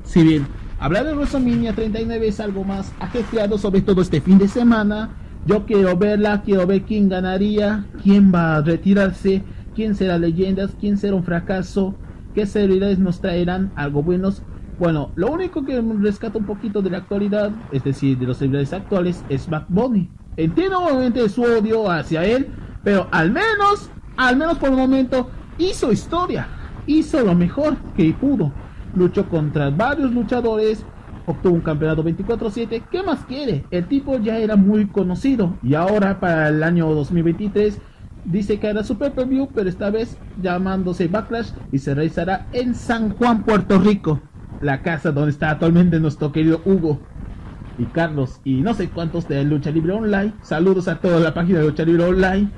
Si 0.03 0.21
bien 0.21 0.45
hablar 0.79 1.07
de 1.07 1.15
WrestleMania 1.15 1.73
39 1.73 2.27
es 2.27 2.39
algo 2.39 2.63
más 2.63 2.93
ajetreado, 2.99 3.57
sobre 3.57 3.81
todo 3.81 3.99
este 3.99 4.21
fin 4.21 4.37
de 4.37 4.47
semana, 4.47 5.09
yo 5.47 5.65
quiero 5.65 5.97
verla, 5.97 6.43
quiero 6.43 6.67
ver 6.67 6.83
quién 6.83 7.09
ganaría, 7.09 7.87
quién 8.03 8.31
va 8.31 8.57
a 8.57 8.61
retirarse, 8.61 9.41
quién 9.73 9.95
será 9.95 10.19
leyendas, 10.19 10.75
quién 10.79 10.99
será 10.99 11.15
un 11.15 11.23
fracaso, 11.23 11.95
qué 12.35 12.45
celebridades 12.45 12.99
nos 12.99 13.19
traerán 13.19 13.71
algo 13.75 14.03
buenos. 14.03 14.43
Bueno, 14.77 15.09
lo 15.15 15.31
único 15.31 15.65
que 15.65 15.81
rescata 15.81 16.37
un 16.37 16.45
poquito 16.45 16.83
de 16.83 16.91
la 16.91 16.99
actualidad, 16.99 17.49
es 17.71 17.83
decir, 17.83 18.19
de 18.19 18.27
los 18.27 18.37
celebridades 18.37 18.73
actuales, 18.73 19.25
es 19.29 19.49
Back 19.49 19.65
Bunny. 19.67 20.11
Entiendo 20.37 20.77
obviamente 20.77 21.27
su 21.27 21.41
odio 21.41 21.89
hacia 21.89 22.23
él, 22.23 22.49
pero 22.83 23.07
al 23.09 23.31
menos, 23.31 23.89
al 24.15 24.37
menos 24.37 24.59
por 24.59 24.69
el 24.69 24.75
momento, 24.75 25.31
hizo 25.57 25.91
historia, 25.91 26.47
hizo 26.87 27.23
lo 27.23 27.35
mejor 27.35 27.77
que 27.95 28.13
pudo. 28.13 28.51
Luchó 28.95 29.27
contra 29.27 29.69
varios 29.69 30.13
luchadores, 30.13 30.85
obtuvo 31.25 31.55
un 31.55 31.61
campeonato 31.61 32.03
24-7. 32.03 32.83
¿Qué 32.91 33.03
más 33.03 33.25
quiere? 33.25 33.65
El 33.71 33.87
tipo 33.87 34.17
ya 34.19 34.37
era 34.37 34.55
muy 34.55 34.87
conocido 34.87 35.55
y 35.63 35.73
ahora 35.73 36.19
para 36.19 36.49
el 36.49 36.61
año 36.63 36.93
2023 36.93 37.79
dice 38.25 38.59
que 38.59 38.67
era 38.67 38.83
super 38.83 39.11
preview, 39.13 39.47
pero 39.53 39.67
esta 39.67 39.89
vez 39.89 40.17
llamándose 40.41 41.07
Backlash 41.07 41.51
y 41.71 41.79
se 41.79 41.93
realizará 41.93 42.47
en 42.53 42.75
San 42.75 43.11
Juan, 43.11 43.43
Puerto 43.43 43.79
Rico, 43.79 44.21
la 44.61 44.81
casa 44.81 45.11
donde 45.11 45.31
está 45.31 45.49
actualmente 45.49 45.99
nuestro 45.99 46.31
querido 46.31 46.61
Hugo 46.65 46.99
y 47.79 47.85
Carlos 47.85 48.39
y 48.43 48.61
no 48.61 48.73
sé 48.75 48.89
cuántos 48.89 49.27
de 49.27 49.43
Lucha 49.43 49.71
Libre 49.71 49.93
Online. 49.93 50.33
Saludos 50.41 50.87
a 50.87 50.99
toda 50.99 51.19
la 51.19 51.33
página 51.33 51.59
de 51.59 51.65
Lucha 51.65 51.83
Libre 51.83 52.05
Online 52.05 52.49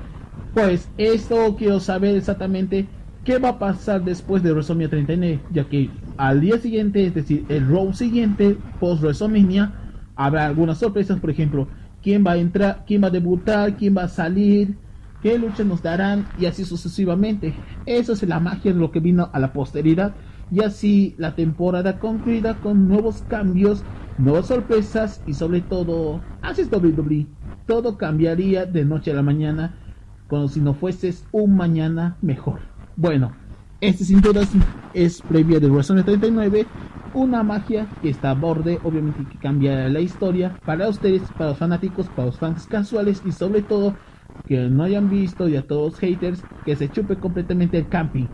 pues 0.56 0.90
esto 0.96 1.54
quiero 1.54 1.80
saber 1.80 2.16
exactamente 2.16 2.88
qué 3.22 3.38
va 3.38 3.50
a 3.50 3.58
pasar 3.58 4.02
después 4.04 4.42
de 4.42 4.52
WrestleMania 4.52 4.88
39, 4.88 5.46
ya 5.50 5.68
que 5.68 5.98
al 6.16 6.40
día 6.40 6.56
siguiente, 6.56 7.04
es 7.04 7.12
decir, 7.12 7.44
el 7.50 7.68
Raw 7.68 7.92
siguiente, 7.92 8.64
post 8.78 9.02
WrestleMania, 9.02 9.74
habrá 10.14 10.46
algunas 10.46 10.78
sorpresas, 10.78 11.20
por 11.20 11.28
ejemplo, 11.28 11.68
quién 12.00 12.24
va 12.26 12.32
a 12.32 12.36
entrar, 12.38 12.84
quién 12.86 13.02
va 13.02 13.08
a 13.08 13.10
debutar, 13.10 13.76
quién 13.76 13.94
va 13.98 14.04
a 14.04 14.08
salir, 14.08 14.80
qué 15.20 15.38
luchas 15.38 15.66
nos 15.66 15.82
darán 15.82 16.32
y 16.34 16.46
así 16.46 16.64
sucesivamente. 16.64 17.62
Eso 17.84 18.14
es 18.14 18.22
la 18.22 18.40
magia 18.40 18.72
de 18.72 18.78
lo 18.78 18.90
que 18.90 19.00
vino 19.00 19.28
a 19.34 19.38
la 19.38 19.52
posteridad 19.52 20.16
y 20.48 20.62
así 20.62 21.14
la 21.18 21.34
temporada 21.34 21.98
concluida 21.98 22.60
con 22.60 22.88
nuevos 22.88 23.20
cambios, 23.20 23.84
nuevas 24.16 24.46
sorpresas 24.46 25.22
y 25.26 25.34
sobre 25.34 25.60
todo, 25.60 26.24
así 26.40 26.62
es 26.62 26.72
WWE. 26.72 27.26
Todo 27.66 27.98
cambiaría 27.98 28.64
de 28.64 28.86
noche 28.86 29.10
a 29.10 29.14
la 29.14 29.22
mañana 29.22 29.82
como 30.26 30.48
si 30.48 30.60
no 30.60 30.74
fueses 30.74 31.28
un 31.30 31.56
mañana 31.56 32.18
mejor. 32.20 32.62
Bueno, 32.94 33.38
este 33.80 34.04
sin 34.04 34.20
dudas 34.20 34.52
es 34.92 35.22
previa 35.22 35.60
de 35.60 35.68
WrestleMania 35.68 36.04
39, 36.04 36.72
una 37.12 37.42
magia 37.42 37.94
que 38.00 38.08
está 38.10 38.30
a 38.30 38.34
borde, 38.34 38.80
obviamente 38.82 39.28
que 39.28 39.38
cambia 39.38 39.88
la 39.88 40.00
historia 40.00 40.60
para 40.64 40.88
ustedes, 40.88 41.32
para 41.32 41.50
los 41.50 41.58
fanáticos, 41.58 42.10
para 42.10 42.26
los 42.26 42.38
fans 42.38 42.66
casuales 42.66 43.20
y 43.24 43.32
sobre 43.32 43.62
todo 43.62 43.98
que 44.44 44.68
no 44.70 44.84
hayan 44.84 45.08
visto 45.08 45.48
y 45.48 45.56
a 45.56 45.66
todos 45.66 45.92
los 45.92 45.98
haters 46.00 46.46
que 46.64 46.76
se 46.76 46.90
chupe 46.90 47.18
completamente 47.20 47.78
el 47.78 47.88
camping. 47.88 48.28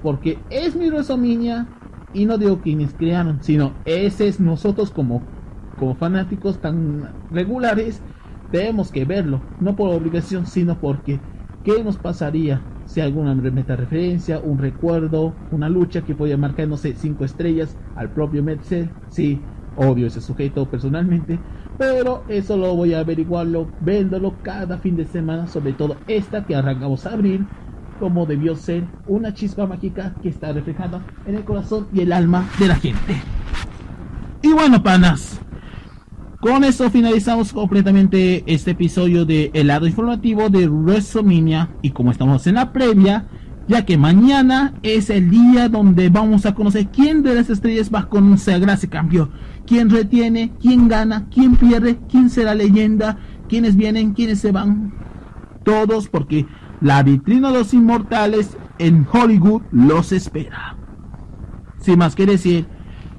Porque 0.00 0.46
es 0.50 0.76
mi 0.76 0.88
WrestleMania 0.90 1.74
y 2.12 2.26
no 2.26 2.38
digo 2.38 2.60
quienes 2.62 2.94
crearon, 2.94 3.42
sino 3.42 3.80
ese 3.84 4.28
es 4.28 4.40
nosotros 4.40 4.90
como, 4.90 5.30
como 5.76 5.94
fanáticos 5.96 6.60
tan 6.60 7.16
regulares 7.28 8.04
tenemos 8.50 8.90
que 8.92 9.04
verlo, 9.04 9.50
no 9.58 9.76
por 9.76 9.90
obligación, 9.94 10.46
sino 10.46 10.80
porque 10.80 11.29
¿qué 11.64 11.82
nos 11.84 11.96
pasaría 11.96 12.60
si 12.86 13.00
alguna 13.00 13.34
meta 13.34 13.76
referencia, 13.76 14.40
un 14.40 14.58
recuerdo, 14.58 15.34
una 15.50 15.68
lucha 15.68 16.02
que 16.02 16.14
podía 16.14 16.36
marcar, 16.36 16.68
no 16.68 16.76
sé, 16.76 16.94
cinco 16.96 17.24
estrellas 17.24 17.76
al 17.96 18.10
propio 18.10 18.42
Metzel? 18.42 18.90
Sí, 19.08 19.40
odio 19.76 20.06
ese 20.06 20.20
sujeto 20.20 20.68
personalmente, 20.68 21.38
pero 21.78 22.24
eso 22.28 22.56
lo 22.56 22.74
voy 22.74 22.94
a 22.94 23.00
averiguarlo, 23.00 23.68
véndolo 23.80 24.34
cada 24.42 24.78
fin 24.78 24.96
de 24.96 25.04
semana, 25.04 25.46
sobre 25.46 25.72
todo 25.72 25.96
esta 26.06 26.44
que 26.44 26.54
arrancamos 26.54 27.06
a 27.06 27.12
abrir, 27.12 27.46
como 27.98 28.26
debió 28.26 28.56
ser 28.56 28.84
una 29.06 29.34
chispa 29.34 29.66
mágica 29.66 30.14
que 30.22 30.30
está 30.30 30.52
reflejada 30.52 31.02
en 31.26 31.36
el 31.36 31.44
corazón 31.44 31.86
y 31.92 32.00
el 32.00 32.12
alma 32.12 32.48
de 32.58 32.68
la 32.68 32.76
gente. 32.76 33.22
Y 34.42 34.52
bueno, 34.52 34.82
panas, 34.82 35.39
con 36.40 36.64
esto 36.64 36.90
finalizamos 36.90 37.52
completamente 37.52 38.42
este 38.46 38.70
episodio 38.70 39.26
de 39.26 39.50
El 39.52 39.66
lado 39.66 39.86
informativo 39.86 40.48
de 40.48 40.66
WrestleMania. 40.68 41.68
Y 41.82 41.90
como 41.90 42.10
estamos 42.10 42.46
en 42.46 42.54
la 42.54 42.72
previa, 42.72 43.26
ya 43.68 43.84
que 43.84 43.98
mañana 43.98 44.72
es 44.82 45.10
el 45.10 45.28
día 45.28 45.68
donde 45.68 46.08
vamos 46.08 46.46
a 46.46 46.54
conocer 46.54 46.88
quién 46.88 47.22
de 47.22 47.34
las 47.34 47.50
estrellas 47.50 47.90
va 47.94 48.00
a 48.00 48.08
consagrar 48.08 48.78
ese 48.78 48.88
cambio. 48.88 49.28
Quién 49.66 49.90
retiene, 49.90 50.52
quién 50.60 50.88
gana, 50.88 51.26
quién 51.30 51.56
pierde, 51.56 51.98
quién 52.10 52.30
será 52.30 52.54
leyenda, 52.54 53.18
quiénes 53.48 53.76
vienen, 53.76 54.14
quiénes 54.14 54.40
se 54.40 54.50
van. 54.50 54.94
Todos 55.62 56.08
porque 56.08 56.46
la 56.80 57.02
vitrina 57.02 57.52
de 57.52 57.58
los 57.58 57.74
inmortales 57.74 58.56
en 58.78 59.06
Hollywood 59.12 59.62
los 59.72 60.10
espera. 60.10 60.76
Sin 61.80 61.98
más 61.98 62.14
que 62.14 62.24
decir, 62.24 62.66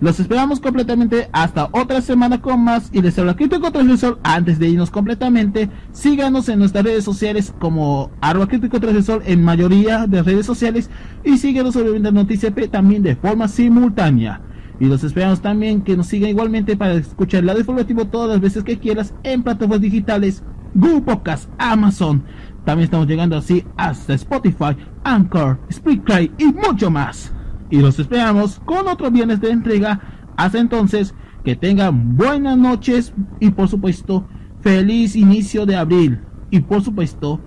Los 0.02 0.20
esperamos 0.20 0.60
completamente 0.60 1.30
hasta 1.32 1.70
otra 1.74 2.02
semana 2.02 2.42
con 2.42 2.64
más 2.64 2.90
y 2.92 3.04
les 3.04 3.20
habla 3.20 3.36
Crítico 3.36 3.72
Transgresor. 3.72 4.20
Antes 4.24 4.58
de 4.58 4.68
irnos 4.68 4.90
completamente, 4.90 5.70
síganos 5.92 6.50
en 6.50 6.58
nuestras 6.58 6.86
redes 6.86 7.04
sociales 7.04 7.54
como 7.60 8.10
arroba 8.20 8.48
Crítico 8.48 8.80
Transgresor 8.80 9.22
en 9.28 9.44
mayoría 9.44 10.08
de 10.08 10.24
redes 10.24 10.48
sociales 10.48 10.90
y 11.24 11.38
síguenos 11.38 11.76
sobre 11.76 12.00
Noticia 12.00 12.50
P 12.50 12.68
también 12.68 13.04
de 13.04 13.16
forma 13.16 13.48
simultánea. 13.48 14.42
Y 14.80 14.86
los 14.86 15.04
esperamos 15.04 15.40
también 15.40 15.84
que 15.84 15.96
nos 15.96 16.08
sigan 16.08 16.32
igualmente 16.32 16.76
para 16.76 16.96
escuchar 16.96 17.42
el 17.42 17.46
lado 17.46 17.60
informativo 17.60 18.06
todas 18.06 18.30
las 18.30 18.42
veces 18.42 18.64
que 18.64 18.80
quieras 18.80 19.14
en 19.22 19.44
plataformas 19.44 19.82
digitales, 19.82 20.42
Google 20.74 21.02
Podcast, 21.02 21.48
Amazon. 21.60 22.24
También 22.66 22.86
estamos 22.86 23.06
llegando 23.06 23.38
así 23.38 23.64
hasta 23.78 24.16
Spotify, 24.16 24.76
Anchor, 25.04 25.60
Spreaker 25.72 26.32
y 26.40 26.46
mucho 26.46 26.90
más 26.90 27.32
y 27.72 27.80
los 27.80 27.98
esperamos 27.98 28.62
con 28.66 28.88
otro 28.88 29.10
viernes 29.10 29.42
de 29.42 29.50
entrega. 29.50 30.02
Hasta 30.38 30.60
entonces, 30.60 31.16
que 31.44 31.56
tengan 31.56 32.16
buenas 32.16 32.58
noches 32.58 33.14
y 33.40 33.50
por 33.50 33.68
supuesto, 33.68 34.28
feliz 34.62 35.16
inicio 35.16 35.66
de 35.66 35.78
abril. 35.78 36.20
Y 36.52 36.60
por 36.60 36.84
supuesto, 36.84 37.40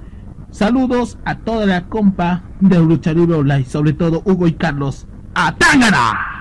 saludos 0.51 1.19
a 1.25 1.39
toda 1.39 1.67
la 1.67 1.89
compa 1.89 2.43
de 2.61 2.81
Lucha 2.81 3.13
Libre 3.13 3.37
Online, 3.37 3.65
sobre 3.65 3.93
todo 3.93 4.23
Hugo 4.25 4.49
y 4.49 4.55
Carlos. 4.55 5.07
¡A 5.35 5.55
Tangana! 5.55 6.34